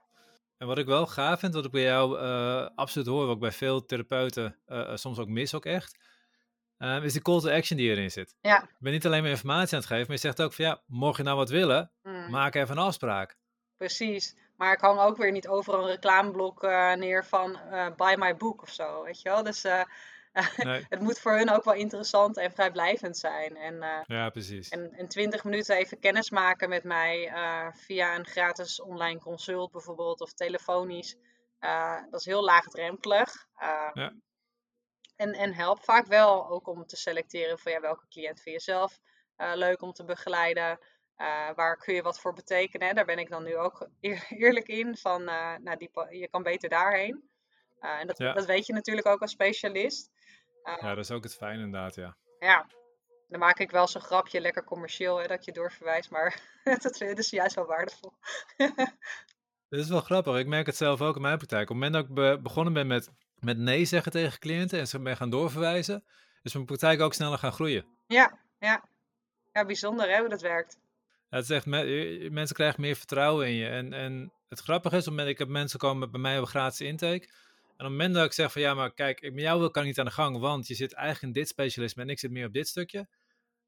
[0.57, 2.19] En wat ik wel gaaf vind, wat ik bij jou
[2.75, 4.59] absoluut hoor, wat ik bij veel therapeuten
[4.95, 5.99] soms ook mis ook echt,
[6.79, 8.35] eh, is die call to action die erin zit.
[8.41, 8.61] Ja.
[8.61, 10.83] Je bent niet alleen maar informatie aan het geven, maar je zegt ook van ja,
[10.87, 12.31] mocht je nou wat willen, Mm.
[12.31, 13.37] maak even een afspraak.
[13.77, 14.37] Precies.
[14.57, 18.37] Maar ik hang ook weer niet overal een reclameblok eh, neer van eh, buy my
[18.37, 19.43] book of zo, weet je wel.
[19.43, 19.83] Dus eh,
[20.57, 23.57] Nee, het moet voor hun ook wel interessant en vrijblijvend zijn.
[23.57, 24.68] En, ja, precies.
[24.68, 27.33] en, en 20 minuten even kennis maken met mij
[27.75, 31.16] via een gratis online consult bijvoorbeeld of telefonisch.
[32.11, 33.47] dat is heel laagdrempelig.
[33.55, 34.12] Eh, Ja.
[35.25, 38.62] En, en helpt vaak wel ook om te selecteren van ja, welke cliënt vind je
[38.62, 39.01] zelf
[39.37, 40.79] eh, leuk om te begeleiden.
[41.16, 42.95] Eh, waar kun je wat voor betekenen?
[42.95, 44.97] Daar ben ik dan nu ook eer- eerlijk in.
[44.97, 47.31] Van, eh, nou, die, je kan beter daarheen.
[47.81, 48.33] En dat, Ja.
[48.33, 50.11] dat weet je natuurlijk ook als specialist.
[50.81, 52.16] Ja, dat is ook het fijn inderdaad, ja.
[52.39, 52.66] ja,
[53.29, 56.09] dan maak ik wel zo'n grapje, lekker commercieel, hè, dat je doorverwijs.
[56.09, 56.41] Maar
[56.83, 58.12] dat is juist wel waardevol.
[59.68, 60.39] Dit is wel grappig.
[60.39, 61.70] Ik merk het zelf ook in mijn praktijk.
[61.70, 64.87] Op het moment dat ik be- begonnen ben met, met nee zeggen tegen cliënten en
[64.89, 66.05] ze ben gaan doorverwijzen,
[66.43, 67.87] is mijn praktijk ook sneller gaan groeien.
[68.07, 68.89] ja, ja.
[69.53, 70.78] Ja, bijzonder hè, hoe dat werkt.
[71.30, 73.66] Ja, het is echt, me- je- mensen krijgen meer vertrouwen in je.
[73.66, 76.80] En, en het grappige is, op ik heb mensen komen bij mij op een gratis
[76.80, 77.26] intake.
[77.62, 79.70] En op het moment dat ik zeg van ja, maar kijk, ik met jou wil,
[79.70, 82.18] kan ik niet aan de gang, want je zit eigenlijk in dit specialisme en ik
[82.18, 82.99] zit meer op dit stukje.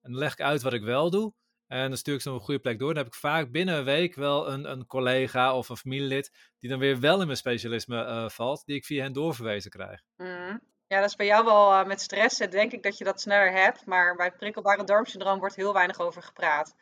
[0.03, 1.33] En dan leg ik uit wat ik wel doe.
[1.67, 2.95] En dan stuur ik ze op een goede plek door.
[2.95, 6.71] Dan heb ik vaak binnen een week wel een, een collega of een familielid die
[6.71, 10.03] dan weer wel in mijn specialisme eh, valt, die ik via hen doorverwezen krijg.
[10.17, 10.57] Mhm.
[10.87, 12.41] Ja, dat is bij jou wel eh, met stress.
[12.41, 13.87] eh, Denk ik dat je dat sneller hebt.
[13.87, 16.75] Maar bij prikkelbare darmsyndroom wordt heel weinig over gepraat.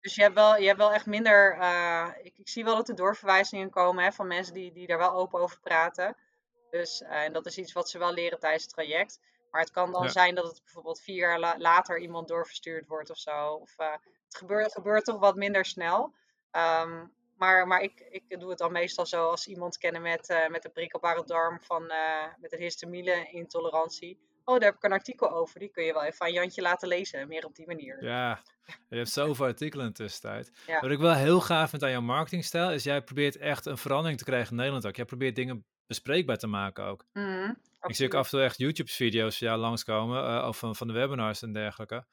[0.00, 1.58] Dus je hebt wel, je hebt wel echt minder.
[2.22, 5.12] ik, ik zie wel dat er doorverwijzingen komen hè, van mensen die, die daar wel
[5.12, 6.16] open over praten.
[6.70, 9.20] Dus, en dat is iets wat ze wel leren tijdens het traject.
[9.54, 10.08] Maar het kan dan Ja.
[10.08, 13.52] zijn dat het bijvoorbeeld vier jaar la- later iemand doorverstuurd wordt of zo.
[13.52, 13.90] Of, eh,
[14.24, 16.14] het gebeurt, gebeurt toch wat minder snel.
[16.50, 17.04] Ehm,
[17.36, 20.64] maar maar ik, ik doe het dan meestal zo als iemand kennen met, eh, met
[20.64, 24.18] een prikkelbare darm van, eh, met een histamine intolerantie.
[24.44, 25.58] Oh, daar heb ik een artikel over.
[25.58, 27.28] Die kun je wel even aan Jantje laten lezen.
[27.28, 28.04] Meer op die manier.
[28.04, 28.40] Ja,
[28.88, 30.50] je hebt zoveel artikelen in de tussentijd.
[30.66, 30.80] Ja.
[30.80, 34.18] Wat ik wel heel gaaf vind aan jouw marketingstijl, is jij probeert echt een verandering
[34.18, 34.96] te krijgen in Nederland ook.
[34.96, 37.04] Jij probeert dingen bespreekbaar te maken ook.
[37.12, 37.52] Mhm,
[37.86, 40.86] Ik zie ook af en toe echt YouTube-video's van jou langskomen, eh, of van, van
[40.86, 42.04] de webinars en dergelijke.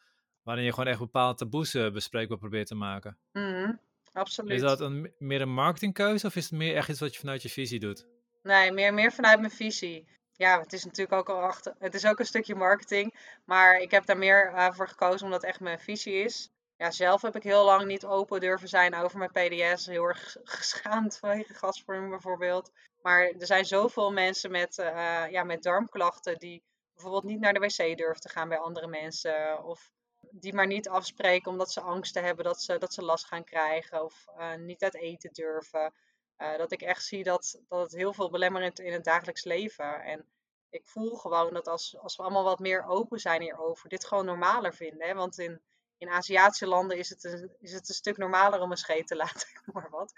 [0.43, 3.17] Waarin je gewoon echt bepaalde taboes eh, bespreekbaar probeert te maken.
[3.31, 3.71] Mhm.
[4.13, 4.51] absoluut.
[4.51, 7.41] Is dat een, meer een marketingkeuze of is het meer echt iets wat je vanuit
[7.41, 8.07] je visie doet?
[8.43, 10.07] Nee, meer, meer vanuit mijn visie.
[10.33, 11.75] Ja, het is natuurlijk ook al achter.
[11.79, 13.15] Het is ook een stukje marketing.
[13.45, 16.51] Maar ik heb daar meer uh, voor gekozen omdat het echt mijn visie is.
[16.81, 19.85] Ja, zelf heb ik heel lang niet open durven zijn over mijn PDS.
[19.85, 22.71] Heel erg geschaamd vanwege gasvorming bijvoorbeeld.
[23.01, 26.63] Maar er zijn zoveel mensen met, uh, ja, met darmklachten die
[26.93, 29.63] bijvoorbeeld niet naar de wc durven te gaan bij andere mensen.
[29.63, 33.43] Of die maar niet afspreken omdat ze angsten hebben dat ze, dat ze last gaan
[33.43, 34.03] krijgen.
[34.03, 35.93] Of uh, niet uit eten durven.
[36.37, 40.03] Uh, dat ik echt zie dat, dat het heel veel belemmert in het dagelijks leven.
[40.03, 40.25] En
[40.69, 44.25] ik voel gewoon dat als, als we allemaal wat meer open zijn hierover, dit gewoon
[44.25, 45.07] normaler vinden.
[45.07, 45.13] Hè?
[45.13, 45.61] Want in,
[46.01, 49.15] in Aziatische landen is het, een, is het een stuk normaler om een scheet te
[49.23, 50.13] laten, maar wat.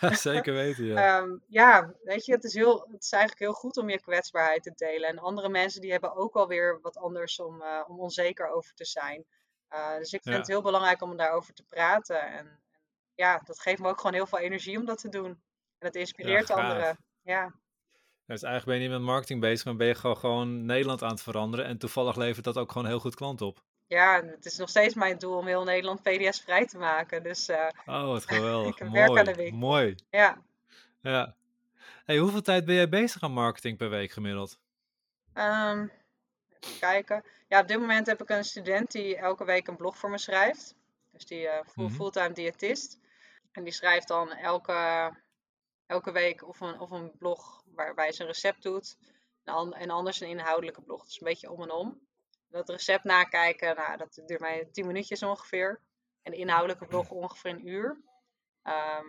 [0.00, 1.18] Ja, zeker weten, ja.
[1.18, 4.62] um, ja, weet je, het is, heel, het is eigenlijk heel goed om je kwetsbaarheid
[4.62, 5.08] te delen.
[5.08, 8.74] En andere mensen die hebben ook wel weer wat anders om, uh, om onzeker over
[8.74, 9.24] te zijn.
[9.70, 10.40] Uh, dus ik vind ja.
[10.40, 12.20] het heel belangrijk om daarover te praten.
[12.20, 12.60] En, en,
[13.14, 15.30] ja, dat geeft me ook gewoon heel veel energie om dat te doen.
[15.78, 16.98] En het inspireert ja, anderen.
[17.22, 17.54] Ja.
[18.26, 21.10] Dus eigenlijk ben je niet met marketing bezig, maar ben je gewoon, gewoon Nederland aan
[21.10, 21.66] het veranderen.
[21.66, 23.64] En toevallig levert dat ook gewoon heel goed klant op.
[23.88, 27.22] Ja, het is nog steeds mijn doel om heel Nederland PDS vrij te maken.
[27.22, 28.74] Dus, uh, oh, wat geweldig.
[28.80, 29.58] ik mooi, werk aan de winkel.
[29.58, 29.94] Mooi.
[30.10, 30.42] Ja.
[31.00, 31.34] ja.
[32.04, 34.58] Hey, hoeveel tijd ben jij bezig aan marketing per week gemiddeld?
[35.34, 35.90] Um,
[36.60, 37.24] even kijken.
[37.48, 40.18] Ja, op dit moment heb ik een student die elke week een blog voor me
[40.18, 40.74] schrijft.
[41.12, 41.94] Dus die uh, full, Mhm.
[41.94, 42.98] fulltime diëtist.
[43.52, 45.10] En die schrijft dan elke,
[45.86, 48.96] elke week of een, of een blog waarbij ze een recept doet.
[49.44, 51.04] En anders een inhoudelijke blog.
[51.04, 52.00] Dus een beetje om en om.
[52.48, 55.80] Dat recept nakijken, nou, dat duurt mij 10 minuutjes ongeveer.
[56.22, 58.04] En de inhoudelijke blog ongeveer een uur.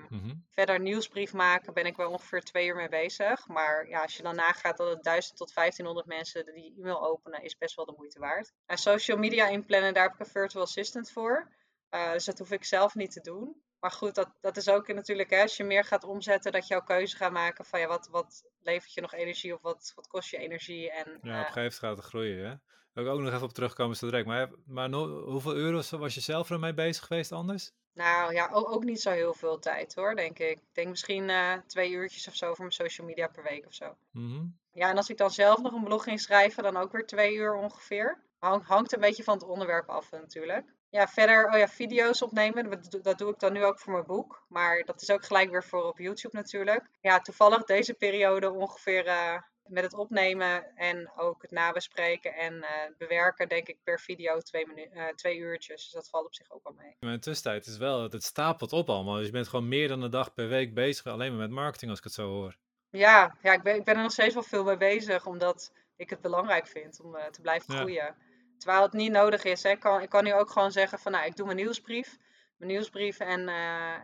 [0.10, 0.36] Mhm.
[0.50, 3.48] verder nieuwsbrief maken ben ik wel ongeveer twee uur mee bezig.
[3.48, 7.44] Maar ja, als je dan nagaat dat het 1000 tot 1500 mensen die e-mail openen,
[7.44, 8.54] is best wel de moeite waard.
[8.66, 11.52] En social media inplannen, daar heb ik een virtual assistant voor.
[11.92, 13.62] Uh, dus dat hoef ik zelf niet te doen.
[13.80, 16.74] Maar goed, dat, dat is ook natuurlijk, hè, als je meer gaat omzetten, dat je
[16.74, 20.08] jouw keuze gaat maken van ja, wat, wat levert je nog energie of wat, wat
[20.08, 20.92] kost je energie.
[20.92, 22.56] En, Ja, op een gegeven moment gaat het groeien, hè?
[22.98, 24.28] Wil ik ook nog even op terugkomen zo direct.
[24.28, 27.72] Maar, maar no, hoeveel euro's was je zelf ermee bezig geweest anders?
[27.94, 30.58] Nou ja, ook, ook, niet zo heel veel tijd hoor, denk ik.
[30.58, 33.74] Ik denk misschien uh, twee uurtjes of zo voor mijn social media per week of
[33.74, 33.96] zo.
[34.12, 34.58] Mm -hmm.
[34.72, 37.36] Ja, en als ik dan zelf nog een blog ging schrijven, dan ook weer twee
[37.36, 38.22] uur ongeveer.
[38.38, 40.66] Hang, hangt een beetje van het onderwerp af natuurlijk.
[40.90, 44.06] Ja, verder, oh ja, video's opnemen, dat, dat doe ik dan nu ook voor mijn
[44.06, 44.44] boek.
[44.48, 46.90] Maar dat is ook gelijk weer voor op YouTube natuurlijk.
[47.02, 49.38] Ja, toevallig deze periode ongeveer uh,
[49.70, 54.66] met het opnemen en ook het nabespreken en uh, bewerken, denk ik per video twee,
[54.94, 55.84] uh, twee uurtjes.
[55.84, 57.12] Dus dat valt op zich ook wel mee.
[57.12, 59.16] In tussentijd is wel, het stapelt op allemaal.
[59.16, 61.90] Dus je bent gewoon meer dan een dag per week bezig, alleen maar met marketing
[61.90, 62.58] als ik het zo hoor.
[62.90, 66.10] Ja, ja ik, ben, ik ben er nog steeds wel veel mee bezig, omdat ik
[66.10, 68.16] het belangrijk vind om uh, te blijven groeien.
[68.58, 69.64] Terwijl het niet nodig is.
[69.64, 69.70] Hè.
[69.70, 72.18] Ik, kan, ik kan nu ook gewoon zeggen van, nou, ik doe mijn nieuwsbrief.
[72.58, 73.50] Mijn nieuwsbrief en,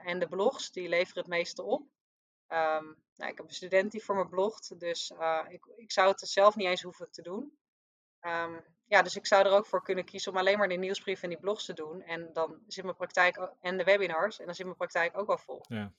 [0.06, 1.88] en de blogs, die leveren het meeste op.
[2.50, 6.10] Um, nou, ik heb een student die voor me blogt, dus uh, ik, ik zou
[6.10, 7.58] het zelf niet eens hoeven te doen.
[8.22, 11.24] Um, ja, dus ik zou er ook voor kunnen kiezen om alleen maar de nieuwsbrief
[11.24, 12.02] en die blogs te doen.
[12.02, 15.38] En dan zit mijn praktijk en de webinars, en dan zit mijn praktijk ook wel
[15.38, 15.66] vol.
[15.68, 15.94] Ja.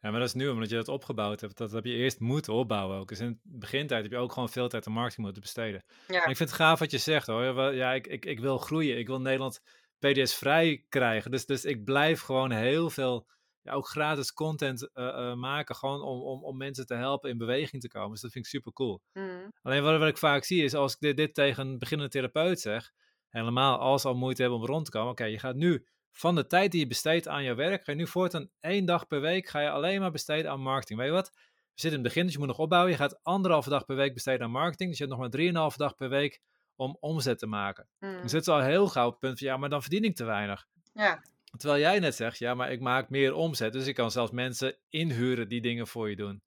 [0.00, 1.56] Ja, maar dat is nu omdat je dat opgebouwd hebt.
[1.56, 3.08] Dat heb je eerst moeten opbouwen ook.
[3.08, 5.84] Dus in het begintijd heb je ook gewoon veel tijd aan marketing moeten besteden.
[6.06, 6.24] Ja.
[6.24, 7.74] En ik vind het gaaf wat je zegt hoor.
[7.74, 8.98] Ja, ik, ik, ik wil groeien.
[8.98, 9.62] Ik wil Nederland
[9.98, 11.30] PDS vrij krijgen.
[11.30, 13.26] Dus, dus ik blijf gewoon heel veel,
[13.62, 15.76] ja, ook gratis content uh, uh, maken.
[15.76, 18.10] Gewoon om, om, om mensen te helpen in beweging te komen.
[18.10, 19.00] Dus dat vind ik super cool.
[19.12, 19.52] Mm.
[19.62, 22.60] Alleen wat, wat ik vaak zie is als ik dit, dit tegen een beginnende therapeut
[22.60, 22.92] zeg.
[23.28, 25.10] Helemaal als ze al moeite hebben om rond te komen.
[25.10, 27.92] Oké, okay, je gaat nu van de tijd die je besteedt aan jouw werk, ga
[27.92, 30.98] je nu voortaan één dag per week ga je alleen maar besteden aan marketing.
[30.98, 31.30] Weet je wat?
[31.32, 32.90] We zitten in het begin, dus je moet nog opbouwen.
[32.90, 34.88] Je gaat anderhalve dag per week besteden aan marketing.
[34.88, 36.40] Dus je hebt nog maar drieënhalve dag per week
[36.76, 37.88] om omzet te maken.
[37.98, 38.16] Mm.
[38.16, 40.24] Dan zit ze al heel gauw het punt van, ja, maar dan verdien ik te
[40.24, 40.66] weinig.
[40.92, 41.22] Ja.
[41.56, 43.72] Terwijl jij net zegt, ja, maar ik maak meer omzet.
[43.72, 46.42] Dus ik kan zelfs mensen inhuren die dingen voor je doen.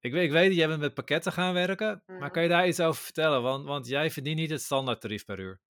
[0.00, 2.18] Ik weet, ik weet dat jij bent met pakketten gaan werken, Mm.
[2.18, 3.42] maar kan je daar iets over vertellen?
[3.42, 5.60] Want, want jij verdient niet het standaard tarief per uur.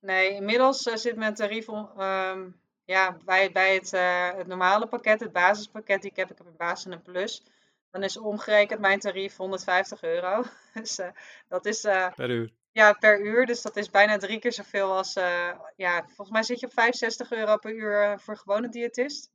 [0.00, 5.20] Nee, inmiddels uh, zit mijn tarief um, ja, bij, bij het, uh, het, normale pakket,
[5.20, 7.42] het basispakket die ik heb, ik heb een basis en een plus.
[7.90, 10.44] Dan is omgerekend mijn tarief 150 euro.
[10.74, 11.08] dus uh,
[11.48, 11.80] dat is...
[12.14, 12.52] per uur?
[12.74, 13.46] Ja, per uur.
[13.46, 15.16] Dus dat is bijna drie keer zoveel als...
[15.16, 19.30] uh, ja, volgens mij zit je op 65 euro per uur voor een gewone diëtist.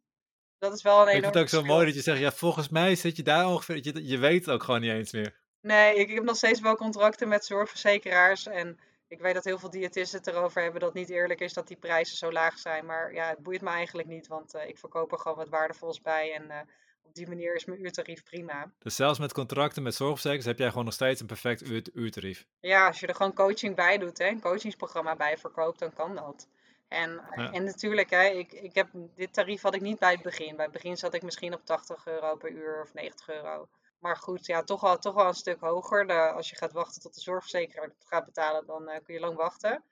[0.58, 1.76] Dat is wel een Ik enorm vind het ook zo verschil.
[1.76, 3.80] mooi dat je zegt, ja, volgens mij zit je daar ongeveer...
[3.82, 5.36] Je, je weet het ook gewoon niet eens meer.
[5.62, 8.80] Nee, ik, ik heb nog steeds wel contracten met zorgverzekeraars en...
[9.08, 11.68] Ik weet dat heel veel diëtisten het erover hebben dat het niet eerlijk is dat
[11.68, 12.86] die prijzen zo laag zijn.
[12.86, 16.02] Maar ja, het boeit me eigenlijk niet, want uh, ik verkoop er gewoon wat waardevols
[16.02, 16.34] bij.
[16.34, 16.68] En
[17.10, 18.72] op die manier is mijn uurtarief prima.
[18.80, 22.46] Dus zelfs met contracten met zorgverzekers heb jij gewoon nog steeds een perfect uur uurtarief?
[22.60, 26.16] Ja, als je er gewoon coaching bij doet, hè, een coachingsprogramma bij verkoopt, dan kan
[26.16, 26.48] dat.
[26.88, 27.52] En, Ja.
[27.52, 30.56] en natuurlijk, hè, ik, ik heb, dit tarief had ik niet bij het begin.
[30.56, 33.68] Bij het begin zat ik misschien op 80 euro per uur of 90 euro.
[34.00, 36.08] Maar goed, ja, toch wel, toch wel een stuk hoger.
[36.08, 39.36] De, als je gaat wachten tot de zorgverzekeraar gaat betalen, dan eh, kun je lang
[39.36, 39.84] wachten.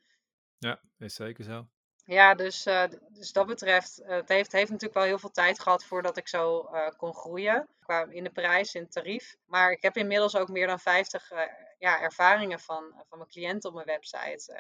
[0.60, 1.68] Ja, is zeker zo.
[2.08, 5.60] Ja, dus, eh, dus dat betreft, eh, het heeft, heeft natuurlijk wel heel veel tijd
[5.60, 7.68] gehad voordat ik zo eh, kon groeien.
[7.80, 9.36] Qua in de prijs, in het tarief.
[9.46, 11.42] Maar ik heb inmiddels ook meer dan 50 eh,
[11.78, 14.54] ja, ervaringen van, van mijn cliënten op mijn website.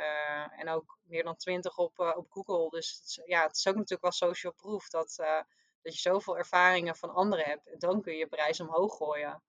[0.57, 2.69] En ook meer dan 20 op, op Google.
[2.69, 5.15] Dus het is, ja, het is ook natuurlijk wel social proof dat,
[5.81, 7.67] dat je zoveel ervaringen van anderen hebt.
[7.67, 9.41] En dan kun je je prijs omhoog gooien.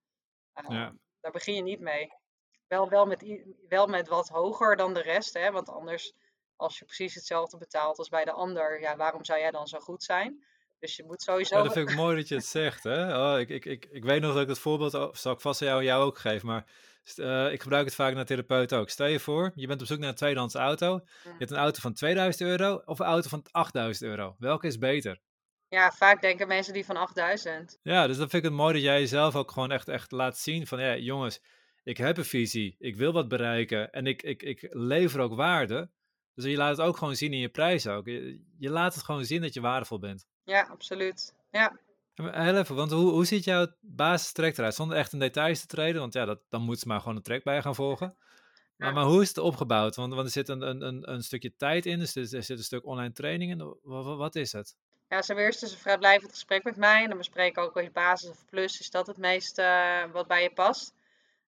[0.68, 0.94] Ja.
[1.20, 2.12] Daar begin je niet mee.
[2.66, 5.50] Wel, wel, met, wel met wat hoger dan de rest, hè?
[5.50, 6.14] want anders
[6.58, 9.78] als je precies hetzelfde betaalt als bij de ander, ja, waarom zou jij dan zo
[9.78, 10.44] goed zijn?
[10.78, 11.56] Dus je moet sowieso.
[11.56, 12.82] Ja, dat vind ik mooi dat je het zegt.
[12.84, 13.32] Hè?
[13.32, 15.62] Oh, ik, ik, ik, ik weet nog dat ik het voorbeeld, al- zal ik vast
[15.62, 16.66] aan jou, jou ook geven, maar
[17.16, 18.90] eh, ik gebruik het vaak naar therapeut ook.
[18.90, 21.00] Stel je voor, je bent op zoek naar een tweedehands auto.
[21.22, 24.34] Je hebt een auto van 2000 euro of een auto van 8000 euro.
[24.38, 25.20] Welke is beter?
[25.68, 27.78] Ja, vaak denken mensen die van 8000.
[27.82, 30.38] Ja, dus dat vind ik het mooi dat jij jezelf ook gewoon echt, echt laat
[30.38, 31.40] zien van, ja, jongens,
[31.82, 35.90] ik heb een visie, ik wil wat bereiken en ik, ik, ik lever ook waarde.
[36.38, 38.06] Dus je laat het ook gewoon zien in je prijs ook.
[38.06, 40.26] Je, je laat het gewoon zien dat je waardevol bent.
[40.44, 41.34] Ja, absoluut.
[41.50, 41.78] Ja.
[42.14, 44.74] Heel even, want hoe, hoe ziet jouw basistrek eruit?
[44.74, 47.22] Zonder echt in details te treden, want ja, dat, dan moet ze maar gewoon een
[47.22, 48.16] trek bij gaan volgen.
[48.76, 48.94] Maar, Ja.
[48.94, 49.96] maar hoe is het opgebouwd?
[49.96, 52.86] Want, want er zit een, een, een, stukje tijd in, dus er, zit een stuk
[52.86, 53.76] online training in.
[53.82, 54.76] Wat, wat, is het?
[55.08, 57.02] Ja, ze hebben eerst dus een vrijblijvend gesprek met mij.
[57.02, 58.80] En dan bespreken we ook je basis of plus.
[58.80, 60.94] Is dat het meest eh, wat bij je past?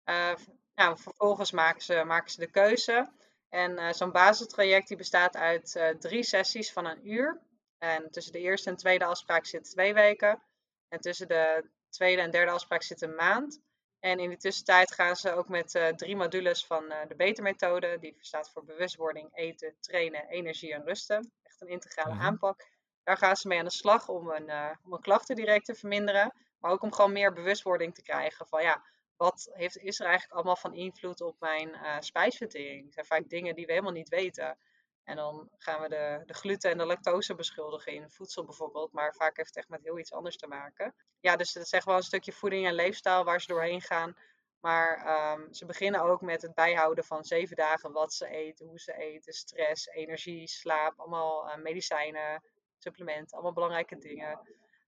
[0.04, 0.34] Eh,
[0.74, 3.08] nou, vervolgens maken ze, maken ze de keuze.
[3.50, 7.40] En eh, zo'n basistraject die bestaat uit eh, drie sessies van een uur.
[7.78, 10.42] En tussen de eerste en tweede afspraak zitten twee weken.
[10.88, 13.60] En tussen de tweede en derde afspraak zit een maand.
[14.00, 17.98] En in die tussentijd gaan ze ook met eh, drie modules van de Beter-methode.
[17.98, 21.32] Die staat voor bewustwording, eten, trainen, energie en rusten.
[21.42, 22.22] Echt een integrale Mhm.
[22.22, 22.68] aanpak.
[23.02, 25.74] Daar gaan ze mee aan de slag om een, eh, om een klachten direct te
[25.74, 26.32] verminderen.
[26.58, 28.82] Maar ook om gewoon meer bewustwording te krijgen van ja,
[29.20, 32.84] wat heeft, is er eigenlijk allemaal van invloed op mijn eh spijsvertering?
[32.84, 34.58] Het zijn vaak dingen die we helemaal niet weten.
[35.04, 38.92] En dan gaan we de, de gluten en de lactose beschuldigen in voedsel bijvoorbeeld.
[38.92, 40.94] Maar vaak heeft het echt met heel iets anders te maken.
[41.20, 44.16] Ja, dus het is echt wel een stukje voeding en leefstijl waar ze doorheen gaan.
[44.60, 48.80] Maar ehm, ze beginnen ook met het bijhouden van zeven dagen wat ze eten, hoe
[48.80, 52.42] ze eten, stress, energie, slaap, allemaal eh, medicijnen,
[52.78, 54.40] supplementen, allemaal belangrijke dingen.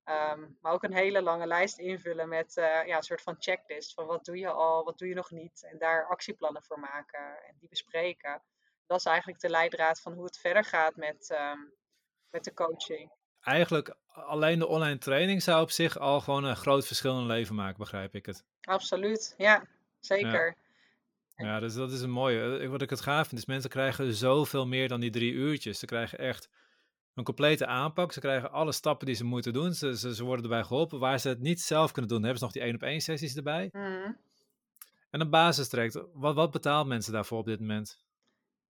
[0.04, 3.94] Ehm, maar ook een hele lange lijst invullen met eh, ja, een soort van checklist
[3.94, 5.66] van wat doe je al, wat doe je nog niet.
[5.70, 8.42] En daar actieplannen voor maken en die bespreken.
[8.86, 11.58] Dat is eigenlijk de leidraad van hoe het verder gaat met, ehm,
[12.30, 13.12] met de coaching.
[13.40, 17.26] Eigenlijk alleen de online training zou op zich al gewoon een groot verschil in hun
[17.26, 18.44] leven maken, begrijp ik het.
[18.60, 19.66] Absoluut, ja,
[20.00, 20.56] zeker.
[21.36, 22.58] Ja, dus dat is een mooie.
[22.58, 25.78] Eh, Wat ik het gaaf vind, is mensen krijgen zoveel meer dan die drie uurtjes.
[25.78, 26.48] Ze krijgen echt
[27.14, 28.12] een complete aanpak.
[28.12, 29.72] Ze krijgen alle stappen die ze moeten doen.
[29.74, 30.98] Ze, ze, ze worden erbij geholpen.
[30.98, 33.36] Waar ze het niet zelf kunnen doen, hebben ze nog die één op één sessies
[33.36, 33.68] erbij.
[33.72, 34.12] Mhm.
[35.10, 36.02] En een basistraject.
[36.12, 38.04] Wat, wat betaalt mensen daarvoor op dit moment?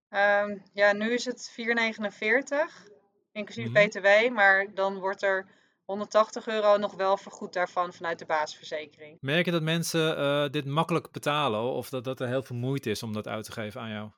[0.08, 2.86] Ehm, ja, nu is het 4,49,
[3.32, 3.88] inclusief Mhm.
[3.88, 5.46] BTW, maar dan wordt er
[5.84, 9.18] 180 euro nog wel vergoed daarvan vanuit de basisverzekering.
[9.20, 11.60] Merk je dat mensen eh, dit makkelijk betalen?
[11.60, 14.10] Of dat, dat er heel veel moeite is om dat uit te geven aan jou?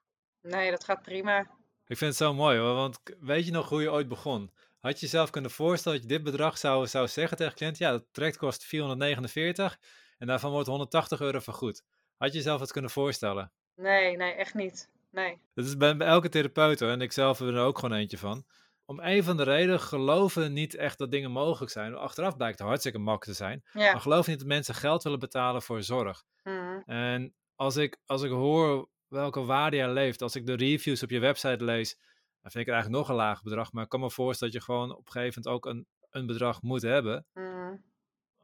[0.42, 1.46] Nee, dat gaat prima.
[1.86, 4.50] Ik vind het zo mooi hoor, want weet je nog hoe je ooit begon?
[4.80, 7.78] Had je jezelf kunnen voorstellen dat je dit bedrag zou, zou zeggen tegen cliënt?
[7.78, 9.78] Ja, dat traject kost 449
[10.18, 11.82] en daarvan wordt 180 euro vergoed.
[12.16, 13.52] Had je jezelf het kunnen voorstellen?
[13.76, 14.90] Nee, nee, echt niet.
[15.10, 15.40] Nee.
[15.54, 18.44] Dat is bij, bij elke therapeut hoor, en ik zelf er ook gewoon eentje van.
[18.84, 21.94] Om een van de redenen geloven niet echt dat dingen mogelijk zijn.
[21.94, 23.64] Achteraf blijkt het hartstikke makkelijk te zijn.
[23.72, 23.92] Ja.
[23.92, 26.24] Maar geloof niet dat mensen geld willen betalen voor zorg.
[26.42, 26.80] Mhm.
[26.86, 31.10] En als ik, als ik hoor welke waarde jij leeft, als ik de reviews op
[31.10, 31.96] je website lees,
[32.40, 33.72] dan vind ik het eigenlijk nog een laag bedrag.
[33.72, 36.26] Maar ik kan me voorstellen dat je gewoon op een gegeven moment ook een, een
[36.26, 37.26] bedrag moet hebben.
[37.34, 37.76] Mhm.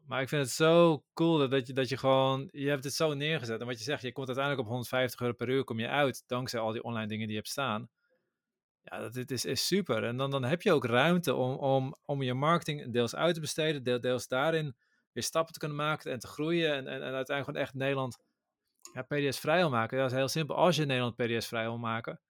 [0.07, 3.15] Maar ik vind het zo cool dat- je, dat je gewoon, je hebt het zo
[3.15, 3.61] neergezet.
[3.61, 6.23] En wat je zegt, je komt uiteindelijk op 150 euro per uur kom je uit,
[6.27, 7.89] dankzij al die online dingen die je hebt staan.
[8.83, 10.05] Ja, dat dit is, is super.
[10.05, 13.41] En dan, dan heb je ook ruimte om, om, om je marketing deels uit te
[13.41, 14.77] besteden, deel- deels daarin
[15.13, 16.75] weer stappen te kunnen maken en te groeien.
[16.75, 18.19] En, en, en uiteindelijk gewoon echt Nederland
[18.93, 19.99] ja, PDS vrij wil maken.
[19.99, 20.57] Dat is heel simpel.
[20.57, 22.21] Als je Nederland PDS vrij wil maken,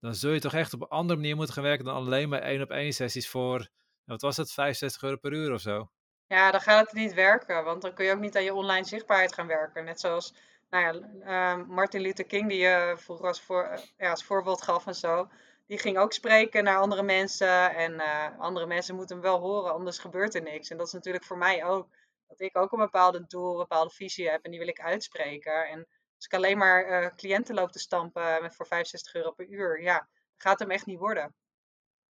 [0.00, 2.42] dan zul je toch echt op een andere manier moeten gaan werken dan alleen maar
[2.42, 3.68] één op één sessies voor,
[4.04, 5.90] wat was het, 65 euro per uur of zo.
[6.26, 8.84] Ja, dan gaat het niet werken, want dan kun je ook niet aan je online
[8.84, 9.84] zichtbaarheid gaan werken.
[9.84, 10.34] Net zoals
[10.70, 14.62] nou ja, eh, Martin Luther King, die je vroeger als, voor, eh, ja, als voorbeeld
[14.62, 15.28] gaf en zo.
[15.66, 19.72] Die ging ook spreken naar andere mensen en eh, andere mensen moeten hem wel horen,
[19.72, 20.70] anders gebeurt er niks.
[20.70, 21.88] En dat is natuurlijk voor mij ook,
[22.30, 25.68] dat ik ook een bepaalde doel, een bepaalde visie heb en die wil ik uitspreken.
[25.68, 25.78] En
[26.16, 29.82] als ik alleen maar eh, cliënten loop te stampen met voor 65 euro per uur,
[29.82, 31.34] ja, gaat hem echt niet worden.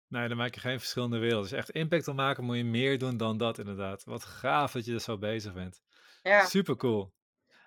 [0.07, 1.43] Nee, dan maak je geen verschillende wereld.
[1.43, 4.03] Dus echt impact wil maken, moet je meer doen dan dat inderdaad.
[4.03, 5.81] Wat gaaf dat je er zo bezig bent.
[6.21, 6.45] Ja.
[6.45, 7.13] Super cool.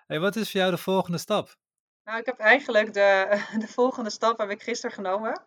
[0.07, 1.55] Hey, wat is voor jou de volgende stap?
[2.03, 5.43] Nou, ik heb eigenlijk de, de volgende stap heb ik gisteren genomen.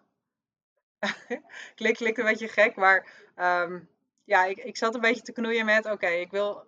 [1.74, 3.80] klinkt, klinkt een beetje gek, maar ehm,
[4.24, 6.66] ja, ik, ik zat een beetje te knoeien met, oké, ik wil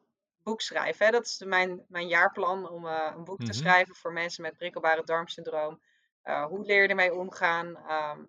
[0.49, 1.07] boek schrijven.
[1.07, 1.13] Hè?
[1.13, 3.61] Dat is mijn, mijn jaarplan om uh, een boek te Mhm.
[3.61, 5.81] schrijven voor mensen met prikkelbare darmsyndroom.
[6.25, 7.77] Uh, hoe leer je ermee omgaan?
[7.77, 8.21] Ehm,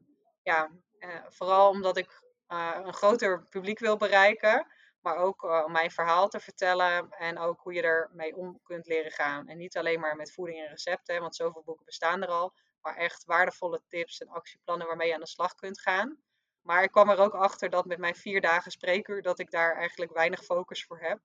[0.43, 2.09] ja, eh, vooral omdat ik
[2.47, 4.67] eh, een groter publiek wil bereiken,
[5.01, 8.87] maar ook eh, om mijn verhaal te vertellen en ook hoe je ermee om kunt
[8.87, 9.47] leren gaan.
[9.47, 12.53] En niet alleen maar met voeding en recepten, hè, want zoveel boeken bestaan er al,
[12.81, 16.17] maar echt waardevolle tips en actieplannen waarmee je aan de slag kunt gaan.
[16.61, 19.75] Maar ik kwam er ook achter dat met mijn vier dagen spreekuur, dat ik daar
[19.75, 21.19] eigenlijk weinig focus voor heb.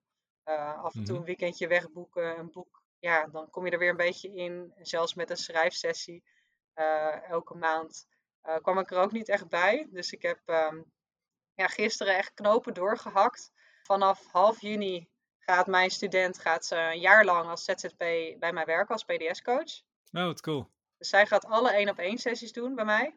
[0.45, 1.19] Uh, af en toe Mhm.
[1.19, 2.83] een weekendje wegboeken, een boek.
[2.99, 4.73] Ja, dan kom je er weer een beetje in.
[4.81, 6.23] Zelfs met een schrijfsessie
[6.75, 8.07] uh, elke maand
[8.43, 9.87] uh, kwam ik er ook niet echt bij.
[9.91, 10.91] Dus ik heb um,
[11.53, 13.51] ja, gisteren echt knopen doorgehakt.
[13.83, 17.97] Vanaf half juni gaat mijn student gaat ze een jaar lang als ZZP
[18.39, 19.81] bij mij werken als PDS-coach.
[20.11, 20.69] Oh, wat cool.
[20.97, 23.15] Dus zij gaat alle één op één sessies doen bij mij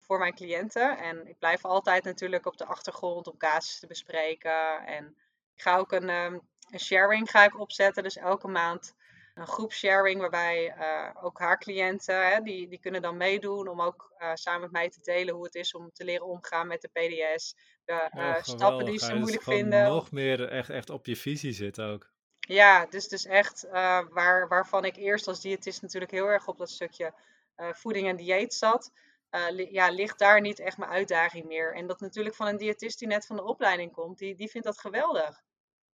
[0.00, 0.98] voor mijn cliënten.
[0.98, 4.86] En ik blijf altijd natuurlijk op de achtergrond om casus te bespreken.
[4.86, 5.16] En
[5.58, 6.40] ik ga ook een, um,
[6.70, 8.02] een sharing ga ik opzetten.
[8.02, 8.94] Dus elke maand
[9.34, 13.80] een groep sharing waarbij uh, ook haar cliënten, hè, die, die kunnen dan meedoen om
[13.80, 16.80] ook uh, samen met mij te delen hoe het is om te leren omgaan met
[16.80, 17.56] de PDS.
[17.84, 19.84] De uh, oh, stappen die ze dus moeilijk vinden.
[19.84, 22.10] nog meer echt, echt op je visie zit ook.
[22.38, 23.66] Ja, dus, dus echt
[24.10, 27.14] waar, waarvan ik eerst als diëtist natuurlijk heel erg op dat stukje
[27.56, 28.92] voeding en dieet zat.
[29.50, 31.74] Li ja, ligt daar niet echt mijn uitdaging meer.
[31.74, 34.66] En dat natuurlijk van een diëtist die net van de opleiding komt, die, die vindt
[34.66, 35.42] dat geweldig.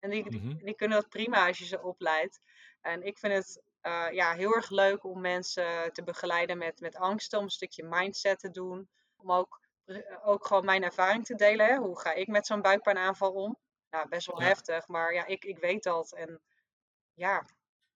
[0.04, 2.40] En die, die, die kunnen dat prima als je ze opleidt.
[2.82, 6.96] En ik vind het uh, ja, heel erg leuk om mensen te begeleiden met, met
[6.96, 8.90] angsten, om een stukje mindset te doen.
[9.16, 9.60] Om ook,
[10.24, 11.66] ook gewoon mijn ervaring te delen.
[11.66, 11.76] Hè?
[11.76, 13.58] Hoe ga ik met zo'n buikpijnaanval om?
[13.90, 14.48] Nou, best wel Ja.
[14.48, 16.14] heftig, maar ja, ik, ik weet dat.
[16.14, 16.42] En
[17.14, 17.46] ja,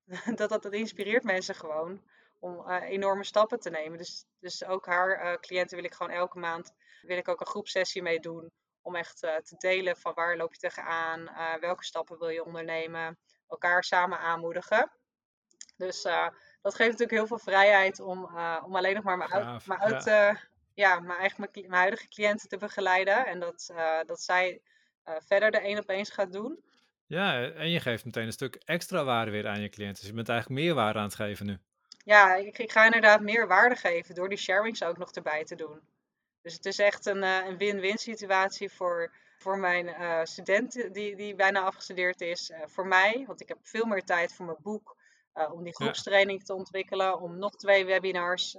[0.36, 2.03] dat, dat, dat inspireert mensen gewoon
[2.39, 3.97] om uh, enorme stappen te nemen.
[3.97, 7.47] Dus, dus ook haar uh, cliënten wil ik gewoon elke maand wil ik ook een
[7.47, 8.51] groepsessie mee doen.
[8.88, 11.29] Om echt uh, te delen van waar loop je tegenaan,
[11.59, 13.17] welke stappen wil je ondernemen.
[13.47, 14.91] Elkaar samen aanmoedigen.
[15.77, 16.01] Dus
[16.61, 18.23] dat geeft natuurlijk heel veel vrijheid om,
[18.63, 20.39] om alleen nog maar mijn, uit, mijn, uit, ja.
[20.73, 20.99] ja.
[20.99, 23.25] mijn, eigen, mijn, mijn, huidige cliënten te begeleiden.
[23.25, 23.73] En dat,
[24.05, 24.61] dat zij
[25.03, 26.63] verder de één op eens gaat doen.
[27.05, 29.99] Ja, en je geeft meteen een stuk extra waarde weer aan je cliënten.
[29.99, 31.57] Dus je bent eigenlijk meer waarde aan het geven nu.
[32.03, 35.55] Ja, ik, ik ga inderdaad meer waarde geven door die sharings ook nog erbij te
[35.55, 35.81] doen.
[36.47, 41.15] Dus het is echt een, uh, een win-win situatie voor, voor mijn uh, student die,
[41.15, 42.49] die bijna afgestudeerd is.
[42.49, 44.95] Uh, voor mij, want ik heb veel meer tijd voor mijn boek.
[45.51, 46.45] om die groepstraining ja.
[46.45, 47.19] te ontwikkelen.
[47.21, 48.51] Om nog twee webinars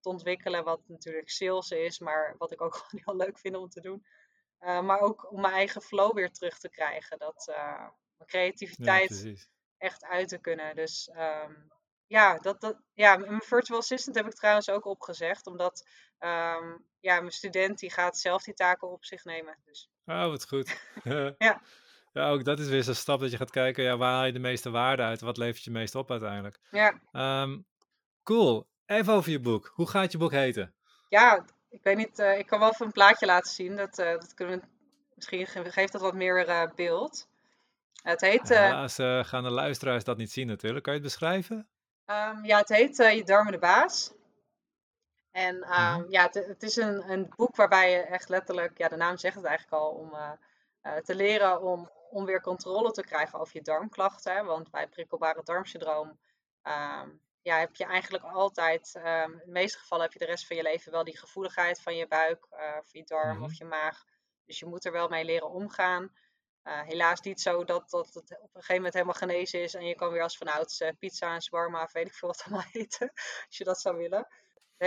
[0.00, 0.64] te ontwikkelen.
[0.64, 4.06] Wat natuurlijk sales is, maar wat ik ook gewoon heel leuk vind om te doen.
[4.58, 7.18] Maar ook om mijn eigen flow weer terug te krijgen.
[7.18, 7.44] Dat
[8.16, 9.34] mijn creativiteit ja,
[9.78, 10.74] echt uit te kunnen.
[10.74, 11.70] Dus um,
[12.06, 15.46] ja, dat, dat, ja, mijn virtual assistant heb ik trouwens ook opgezegd.
[15.46, 15.88] Omdat
[16.20, 19.56] um, ja, mijn student die gaat zelf die taken op zich nemen.
[19.64, 19.90] Dus.
[20.06, 20.80] Oh, wat goed.
[21.38, 21.60] ja.
[22.12, 24.32] Ja, ook dat is weer zo'n stap dat je gaat kijken, ja, waar haal je
[24.32, 25.20] de meeste waarde uit?
[25.20, 26.58] Wat levert je meest op uiteindelijk?
[26.70, 27.00] Ja.
[27.42, 27.66] Um,
[28.22, 28.68] cool.
[28.86, 29.72] Even over je boek.
[29.74, 30.74] Hoe gaat je boek heten?
[31.08, 33.76] Ja, ik weet niet, uh, ik kan wel even een plaatje laten zien.
[33.76, 34.66] Dat, uh, dat kunnen we,
[35.14, 37.28] misschien geeft dat wat meer uh, beeld.
[38.02, 38.48] Het heet.
[38.48, 40.84] Ja, helaas gaan de luisteraars dat niet zien natuurlijk.
[40.84, 41.68] Kan je het beschrijven?
[42.06, 44.12] Um, ja, het heet Je Darmen de Baas.
[45.30, 46.10] En um, Mhm.
[46.10, 49.36] ja, het, het is een, een boek waarbij je echt letterlijk, ja, de naam zegt
[49.36, 50.38] het eigenlijk al, om
[51.02, 54.44] te leren om, om weer controle te krijgen over je darmklachten.
[54.44, 56.18] Want bij prikkelbare darmsyndroom
[56.62, 60.46] um, ja, heb je eigenlijk altijd, um, in de meeste gevallen heb je de rest
[60.46, 63.44] van je leven wel die gevoeligheid van je buik, uh, of je darm Mhm.
[63.44, 64.04] of je maag.
[64.44, 66.12] Dus je moet er wel mee leren omgaan.
[66.64, 69.84] Uh, helaas niet zo dat, dat het op een gegeven moment helemaal genezen is en
[69.86, 72.66] je kan weer als vanouds uh, pizza en shawarma of weet ik veel wat allemaal
[72.82, 73.10] eten,
[73.46, 74.26] als je dat zou willen.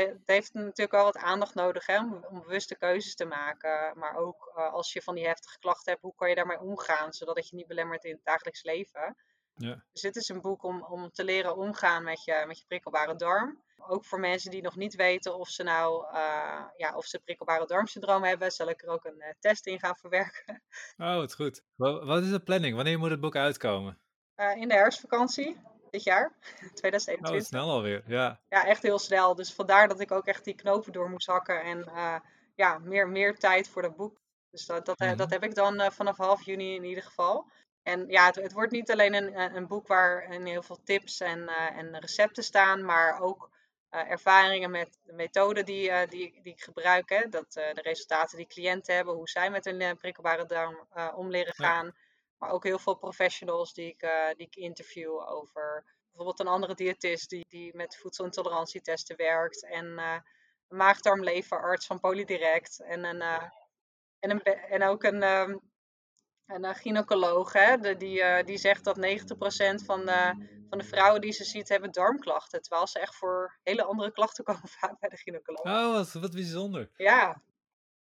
[0.01, 3.97] Het heeft natuurlijk wel wat aandacht nodig hè, om, om bewuste keuzes te maken.
[3.97, 7.13] Maar ook uh, als je van die heftige klachten hebt, hoe kan je daarmee omgaan,
[7.13, 9.15] zodat het je niet belemmert in het dagelijks leven.
[9.55, 9.83] Ja.
[9.91, 13.15] Dus dit is een boek om, om te leren omgaan met je, met je prikkelbare
[13.15, 13.61] darm.
[13.77, 17.65] Ook voor mensen die nog niet weten of ze nou uh, ja, of ze prikkelbare
[17.65, 20.63] darmsyndroom hebben, zal ik er ook een uh, test in gaan verwerken.
[20.97, 21.63] Oh, het goed.
[21.75, 22.75] Wat is de planning?
[22.75, 23.99] Wanneer moet het boek uitkomen?
[24.55, 25.61] In de herfstvakantie
[25.93, 26.33] dit jaar,
[26.73, 27.31] 2021.
[27.31, 28.39] Oh, snel alweer, ja.
[28.49, 29.35] Ja, echt heel snel.
[29.35, 31.85] Dus vandaar dat ik ook echt die knopen door moest hakken en
[32.55, 34.21] ja, meer, meer tijd voor dat boek.
[34.49, 35.15] Dus dat, dat, Mhm.
[35.15, 37.45] dat heb ik dan vanaf half juni in ieder geval.
[37.83, 41.39] En ja, het, het, wordt niet alleen een, een boek waarin heel veel tips en,
[41.39, 43.49] uh, en recepten staan, maar ook
[43.89, 47.09] eh, ervaringen met de methode die, die, die ik gebruik.
[47.09, 47.29] Hè?
[47.29, 51.85] Dat, de resultaten die cliënten hebben, hoe zij met hun prikkelbare darm om leren gaan.
[51.85, 51.93] Ja.
[52.43, 57.29] Maar ook heel veel professionals die ik, die ik interview over bijvoorbeeld een andere diëtist
[57.29, 59.65] die, die met voedselintolerantietesten werkt.
[59.65, 60.21] En een
[60.67, 62.79] maagdarmleverarts van Polydirect.
[62.79, 63.21] En, een,
[64.19, 65.61] en, een, en ook een, um,
[66.45, 67.77] een gynaecoloog hè?
[67.77, 71.91] De, die, die zegt dat 90% van de van de vrouwen die ze ziet hebben
[71.91, 72.61] darmklachten.
[72.61, 75.65] Terwijl ze echt voor hele andere klachten komen vaak bij de gynaecoloog.
[75.65, 76.89] Oh, wat, wat bijzonder.
[76.95, 77.41] Ja.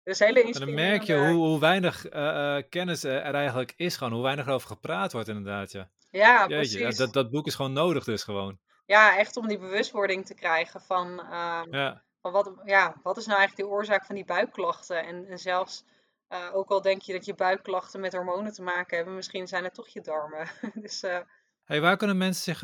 [0.03, 4.13] Dus hele En dan merk je hoe, hoe weinig uh, kennis er eigenlijk is gewoon.
[4.13, 5.89] Hoe weinig erover gepraat wordt inderdaad, ja.
[6.11, 6.97] Ja, Jeetje, precies.
[6.97, 8.59] Dat, dat boek is gewoon nodig dus gewoon.
[8.85, 12.03] Ja, echt om die bewustwording te krijgen van, um, ja.
[12.21, 15.05] van wat, ja, wat is nou eigenlijk de oorzaak van die buikklachten.
[15.05, 15.85] En, en zelfs,
[16.29, 19.63] uh, ook al denk je dat je buikklachten met hormonen te maken hebben, misschien zijn
[19.63, 20.47] het toch je darmen.
[20.81, 21.03] dus...
[21.03, 21.17] Uh,
[21.63, 22.59] Hey, waar kunnen mensen zich,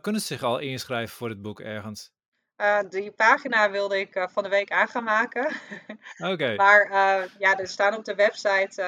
[0.00, 2.12] kunnen ze zich al inschrijven voor dit boek ergens?
[2.60, 5.52] Uh, die pagina wilde ik uh, van de week aan gaan maken.
[6.32, 6.54] Oké.
[6.54, 6.90] maar
[7.38, 8.82] ja, er staan op de website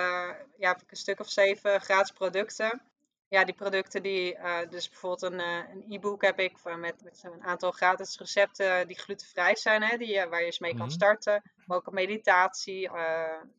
[0.57, 2.83] ja, een stuk of zeven gratis producten
[3.31, 4.39] ja, die producten die,
[4.71, 9.57] dus bijvoorbeeld een, een e-book heb ik met, met een aantal gratis recepten die glutenvrij
[9.57, 10.91] zijn, hè, die, waar je eens mee kan mhm.
[10.91, 11.43] starten.
[11.67, 12.91] Maar ook een meditatie,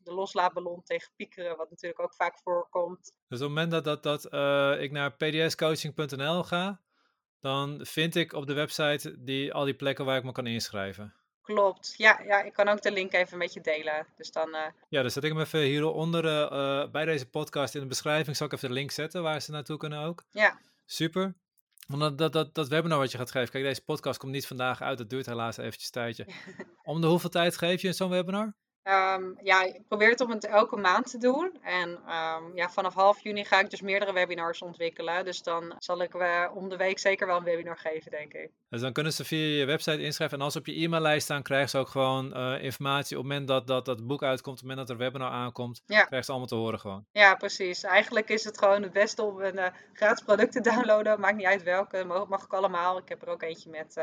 [0.04, 3.12] de loslaatballon tegen piekeren, wat natuurlijk ook vaak voorkomt.
[3.28, 4.24] Dus op het moment dat, dat, dat
[4.80, 6.80] ik naar pdscoaching.nl ga,
[7.40, 11.14] dan vind ik op de website die, al die plekken waar ik me kan inschrijven.
[11.42, 11.94] Klopt.
[11.96, 14.06] Ja, ja, ik kan ook de link even met je delen.
[14.16, 14.60] Dus dan, uh...
[14.88, 18.36] Ja, dan zet ik hem even hieronder uh, bij deze podcast in de beschrijving.
[18.36, 20.24] Zal ik even de link zetten waar ze naartoe kunnen ook.
[20.30, 20.58] Ja.
[20.86, 21.34] Super.
[21.86, 23.50] Want dat, dat, dat, dat webinar wat je gaat geven.
[23.50, 24.98] Kijk, deze podcast komt niet vandaag uit.
[24.98, 26.26] Dat duurt helaas eventjes een tijdje.
[26.82, 28.54] Om de hoeveel tijd geef je zo'n webinar?
[28.84, 31.58] Um, ja, ik probeer het om het elke maand te doen.
[31.62, 35.24] En um, ja, vanaf half juni ga ik dus meerdere webinars ontwikkelen.
[35.24, 38.50] Dus dan zal ik uh, om de week zeker wel een webinar geven, denk ik.
[38.68, 40.38] Dus dan kunnen ze via je website inschrijven.
[40.38, 43.16] En als ze op je e-maillijst staan, krijgen ze ook gewoon uh, informatie.
[43.16, 45.82] Op het moment dat, dat dat boek uitkomt, op het moment dat er webinar aankomt,
[45.86, 46.04] ja.
[46.04, 47.04] krijgen ze allemaal te horen gewoon.
[47.12, 47.82] Ja, precies.
[47.82, 51.20] Eigenlijk is het gewoon het beste om een uh, gratis product te downloaden.
[51.20, 52.98] Maakt niet uit welke, mag, mag ik allemaal.
[52.98, 53.96] Ik heb er ook eentje met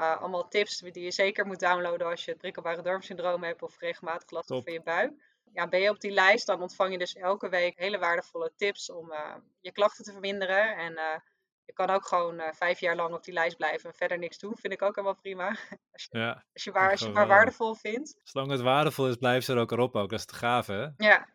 [0.00, 3.78] uh, allemaal tips die je zeker moet downloaden als je het prikkelbare darmsyndroom hebt of
[3.78, 5.12] regelmatig last van je buik.
[5.52, 8.90] Ja, ben je op die lijst, dan ontvang je dus elke week hele waardevolle tips
[8.90, 10.76] om uh, je klachten te verminderen.
[10.76, 11.18] En uh,
[11.64, 14.56] je kan ook gewoon vijf jaar lang op die lijst blijven en verder niks doen.
[14.56, 15.48] Vind ik ook helemaal prima.
[15.92, 18.20] als je, ja, als je, waar, als je maar waardevol vindt.
[18.24, 20.10] Zolang het waardevol is, blijf ze er ook erop ook.
[20.10, 20.86] Dat is te gaaf, hè?
[20.96, 21.28] Ja.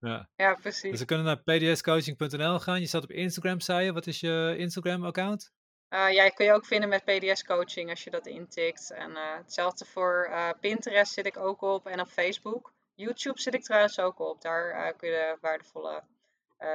[0.00, 0.28] Ja.
[0.36, 0.90] ja, precies.
[0.90, 2.80] Dus we kunnen naar pdscoaching.nl gaan.
[2.80, 3.92] Je staat op Instagram, zei je.
[3.92, 5.52] Wat is je Instagram-account?
[5.96, 8.90] Uh, ja, kun je ook vinden met PDS coaching als je dat intikt.
[8.90, 12.72] En uh, hetzelfde voor uh, Pinterest zit ik ook op en op Facebook.
[12.94, 14.40] YouTube zit ik trouwens ook op.
[14.40, 16.02] Daar kun je waardevolle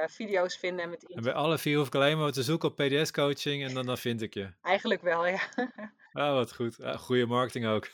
[0.06, 0.90] video's vinden.
[0.90, 3.74] Met en bij alle vier hoef ik alleen maar te zoeken op PDS coaching en
[3.74, 4.52] dan, dan vind ik je.
[4.62, 5.40] Eigenlijk wel, ja.
[6.12, 6.76] ah, wat goed.
[6.96, 7.90] goede marketing ook.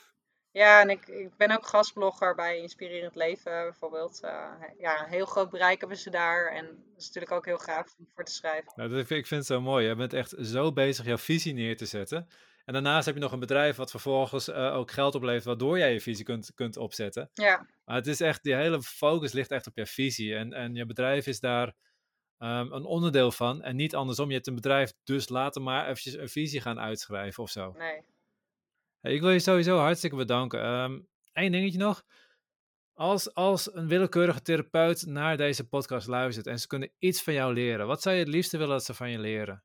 [0.51, 4.19] Ja, en ik, ik ben ook gastblogger bij Inspirerend Leven bijvoorbeeld.
[4.23, 6.51] Uh, ja, een heel groot bereik hebben ze daar.
[6.51, 8.71] En dat is natuurlijk ook heel gaaf om voor te schrijven.
[8.75, 9.87] Nou, dat, ik vind het zo mooi.
[9.87, 12.27] Je bent echt zo bezig jouw visie neer te zetten.
[12.65, 15.93] En daarnaast heb je nog een bedrijf wat vervolgens uh, ook geld oplevert, waardoor jij
[15.93, 17.29] je visie kunt, kunt opzetten.
[17.33, 17.67] Ja.
[17.85, 20.35] Maar het is echt, die hele focus ligt echt op je visie.
[20.35, 21.67] En, en je bedrijf is daar
[22.37, 23.61] um, een onderdeel van.
[23.61, 24.27] En niet andersom.
[24.27, 27.71] Je hebt een bedrijf, dus laten maar eventjes een visie gaan uitschrijven of zo.
[27.77, 28.01] Nee.
[29.01, 30.59] Ik wil je sowieso hartstikke bedanken.
[30.59, 32.03] Eén ehm, dingetje nog.
[32.93, 37.53] Als, als een willekeurige therapeut naar deze podcast luistert en ze kunnen iets van jou
[37.53, 39.63] leren, wat zou je het liefste willen dat ze van je leren?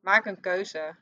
[0.00, 0.96] Maak een keuze.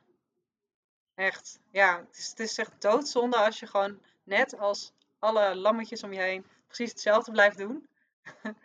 [1.15, 1.59] Echt.
[1.71, 6.13] Ja, het is, het is echt doodzonde als je gewoon net als alle lammetjes om
[6.13, 7.87] je heen precies hetzelfde blijft doen.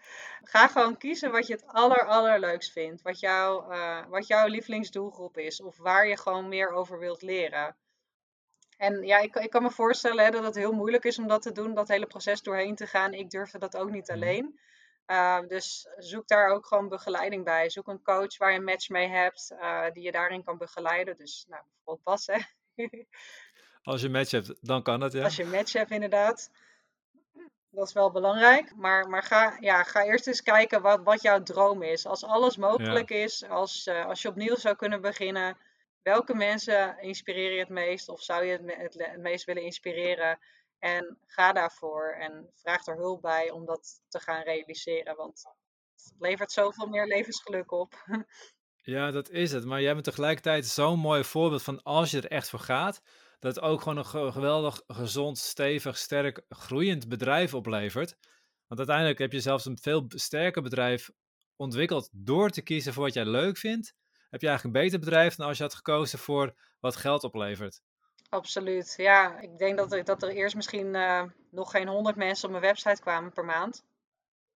[0.53, 3.03] Ga gewoon kiezen wat je het aller, allerleukst vindt.
[3.03, 5.61] Wat, jou, uh, wat jouw lievelingsdoelgroep is.
[5.61, 7.77] Of waar je gewoon meer over wilt leren.
[8.79, 11.43] En ja, ik, ik kan me voorstellen hè, dat het heel moeilijk is om dat
[11.43, 13.13] te doen, dat hele proces doorheen te gaan.
[13.13, 14.17] Ik durfde dat ook niet mhm.
[14.17, 14.59] alleen.
[15.07, 17.71] Uh, dus zoek daar ook gewoon begeleiding bij.
[17.71, 21.17] Zoek een coach waar je een match mee hebt, uh, die je daarin kan begeleiden.
[21.17, 22.39] Dus nou, bijvoorbeeld Bas, hè.
[23.83, 25.25] Als je een match hebt, dan kan het, ja.
[25.25, 26.51] Als je een match hebt, inderdaad.
[27.71, 28.77] Dat is wel belangrijk.
[28.77, 32.07] Maar, maar ga, ja, ga eerst eens kijken wat, wat jouw droom is.
[32.07, 35.57] Als alles mogelijk is, als, uh, als je opnieuw zou kunnen beginnen,
[36.03, 40.39] welke mensen inspireer je het meest of zou je het, het, meest willen inspireren?
[40.79, 45.43] En ga daarvoor en vraag er hulp bij om dat te gaan realiseren, want
[45.95, 47.95] het levert zoveel meer levensgeluk op.
[48.83, 49.65] Ja, dat is het.
[49.65, 53.03] Maar jij bent tegelijkertijd zo'n mooi voorbeeld van als je er echt voor gaat,
[53.39, 58.17] dat het ook gewoon een geweldig gezond, stevig, sterk, groeiend bedrijf oplevert.
[58.67, 61.11] Want uiteindelijk heb je zelfs een veel sterker bedrijf
[61.57, 63.95] ontwikkeld door te kiezen voor wat jij leuk vindt
[64.31, 67.83] heb je eigenlijk een beter bedrijf dan als je had gekozen voor wat geld oplevert.
[68.29, 68.95] Absoluut.
[68.97, 72.51] Ja, ik denk dat er, dat er eerst misschien uh, nog geen 100 mensen op
[72.51, 73.85] mijn website kwamen per maand.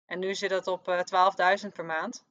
[0.05, 0.99] En nu zit het op uh,
[1.63, 2.25] 12.000 per maand.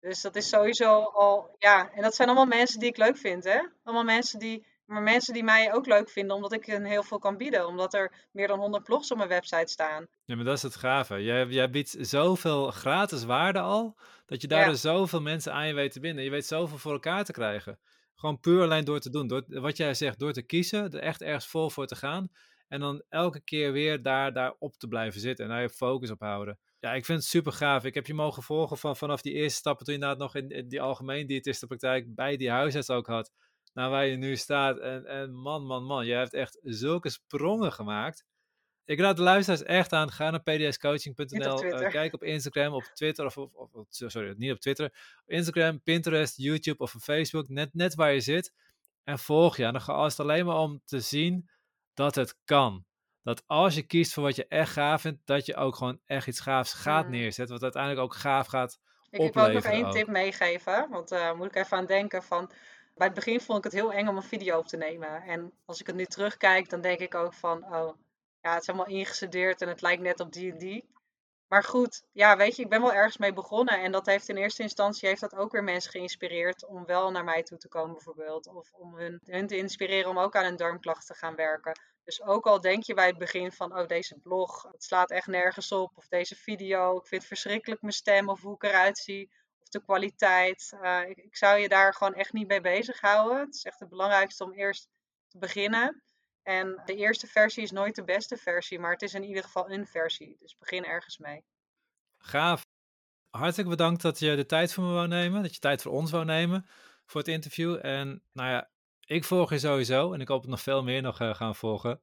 [0.00, 3.44] Dus dat is sowieso al, ja, en dat zijn allemaal mensen die ik leuk vind,
[3.44, 3.62] hè?
[3.82, 7.18] Allemaal mensen die, maar mensen die mij ook leuk vinden, omdat ik hen heel veel
[7.18, 7.66] kan bieden.
[7.66, 10.06] Omdat er meer dan 100 blogs op mijn website staan.
[10.24, 11.22] Ja, maar dat is het gave.
[11.22, 14.74] Jij, jij biedt zoveel gratis waarde al, dat je daar ja.
[14.74, 16.24] zoveel mensen aan je weet te binden.
[16.24, 17.78] Je weet zoveel voor elkaar te krijgen.
[18.14, 19.26] Gewoon puur alleen door te doen.
[19.26, 22.28] Door, wat jij zegt, door te kiezen, er echt ergens vol voor te gaan.
[22.68, 26.10] En dan elke keer weer daar, daar op te blijven zitten en daar je focus
[26.10, 26.58] op houden.
[26.80, 27.84] Ja, ik vind het super gaaf.
[27.84, 30.68] Ik heb je mogen volgen van, vanaf die eerste stappen toen je inderdaad nog in,
[30.68, 33.32] die algemeen diëtistenpraktijk bij die huisarts ook had.
[33.74, 34.78] Naar waar je nu staat.
[34.78, 38.24] En, en man, man, man, je hebt echt zulke sprongen gemaakt.
[38.84, 40.10] Ik raad de luisteraars echt aan.
[40.10, 41.64] Ga naar pdscoaching.nl.
[41.64, 43.26] Uh, eh, kijk op Instagram, op Twitter.
[43.26, 44.94] Of, of, of, sorry, niet op Twitter.
[45.26, 47.48] Instagram, Pinterest, YouTube of Facebook.
[47.48, 48.52] Net, net waar je zit.
[49.04, 49.64] En volg je.
[49.64, 51.50] En dan gaat het alleen maar om te zien
[51.94, 52.84] dat het kan.
[53.22, 56.26] Dat als je kiest voor wat je echt gaaf vindt, dat je ook gewoon echt
[56.26, 57.10] iets gaafs gaat mm.
[57.10, 57.54] neerzetten.
[57.54, 58.78] Wat uiteindelijk ook gaaf gaat
[59.10, 59.56] ik, opleveren.
[59.56, 60.90] Ik wil nog één tip meegeven.
[60.90, 62.50] Want daar uh, moet ik even aan denken van...
[62.94, 65.22] Bij het begin vond ik het heel eng om een video op te nemen.
[65.22, 67.74] En als ik het nu terugkijk, dan denk ik ook van...
[67.74, 67.96] Oh,
[68.40, 70.92] ja, het is helemaal ingestudeerd en het lijkt net op die en die.
[71.48, 73.82] Maar goed, ja, weet je, ik ben wel ergens mee begonnen.
[73.82, 77.24] En dat heeft in eerste instantie heeft dat ook weer mensen geïnspireerd om wel naar
[77.24, 78.46] mij toe te komen, bijvoorbeeld.
[78.46, 81.80] Of om hun, hun te inspireren om ook aan hun darmklachten te gaan werken.
[82.04, 85.26] Dus ook al denk je bij het begin van, oh, deze blog, het slaat echt
[85.26, 85.92] nergens op.
[85.94, 89.30] Of deze video, ik vind het verschrikkelijk mijn stem of hoe ik eruit zie.
[89.74, 90.72] De kwaliteit.
[90.82, 93.38] Uh, ik, ik, zou je daar gewoon echt niet mee bezighouden.
[93.38, 94.88] Het is echt het belangrijkste om eerst
[95.28, 96.02] te beginnen.
[96.42, 99.70] En de eerste versie is nooit de beste versie, maar het is in ieder geval
[99.70, 100.36] een versie.
[100.38, 101.44] Dus begin ergens mee.
[102.18, 102.62] Gaaf.
[103.30, 106.10] Hartelijk bedankt dat je de tijd voor me wou nemen, dat je tijd voor ons
[106.10, 106.66] wou nemen
[107.06, 107.78] voor het interview.
[107.82, 108.70] En nou ja,
[109.00, 112.00] ik volg je sowieso en ik hoop het nog veel meer nog uh, gaan volgen.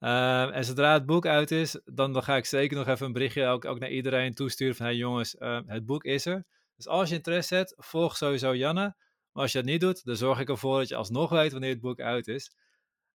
[0.00, 3.12] Uh, en zodra het boek uit is, dan, dan ga ik zeker nog even een
[3.12, 6.44] berichtje ook, ook naar iedereen toesturen van hey jongens, uh, het boek is er.
[6.78, 8.96] Dus als je interesse hebt, volg sowieso Janne.
[9.32, 11.70] Maar als je dat niet doet, dan zorg ik ervoor dat je alsnog weet wanneer
[11.70, 12.56] het boek uit is.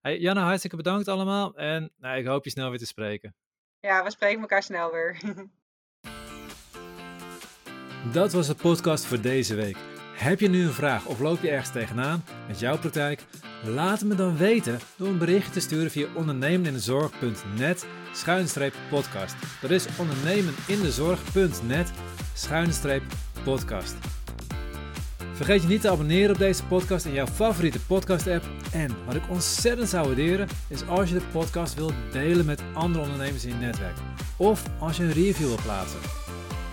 [0.01, 3.36] Hey, Janne, hartstikke bedankt allemaal en nou, ik hoop je snel weer te spreken.
[3.80, 5.20] Ja, we spreken elkaar snel weer.
[8.11, 9.78] Dat was de podcast voor deze week.
[10.14, 13.24] Heb je nu een vraag of loop je ergens tegenaan met jouw praktijk?
[13.66, 19.36] Laat het me dan weten door een berichtje te sturen via ondernemenindezorg.net schuinstreep podcast.
[19.61, 21.91] Dat is ondernemenindezorg.net
[22.34, 23.03] schuinstreep
[23.44, 23.96] podcast.
[25.34, 28.46] Vergeet je niet te abonneren op deze podcast in jouw favoriete podcast app.
[28.72, 33.04] En wat ik ontzettend zou waarderen is als je de podcast wilt delen met andere
[33.04, 33.98] ondernemers in je netwerk.
[34.38, 36.00] Of als je een review wilt plaatsen.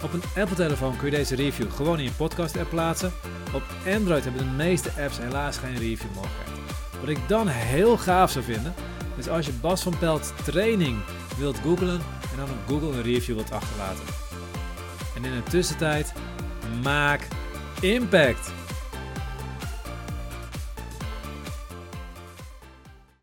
[0.02, 3.12] Op een Apple-telefoon kun je deze review gewoon in je podcast-app plaatsen.
[3.54, 3.62] Op
[3.94, 6.50] Android hebben de meeste apps helaas geen review-mogelijkheid.
[7.00, 8.74] Wat ik dan heel gaaf zou vinden,
[9.16, 10.98] is als je Bas van Pelt training
[11.38, 12.00] wilt googlen
[12.30, 14.04] en dan op Google een review wilt achterlaten.
[15.16, 16.12] En in de tussentijd,
[16.82, 17.26] maak
[17.82, 18.59] impact!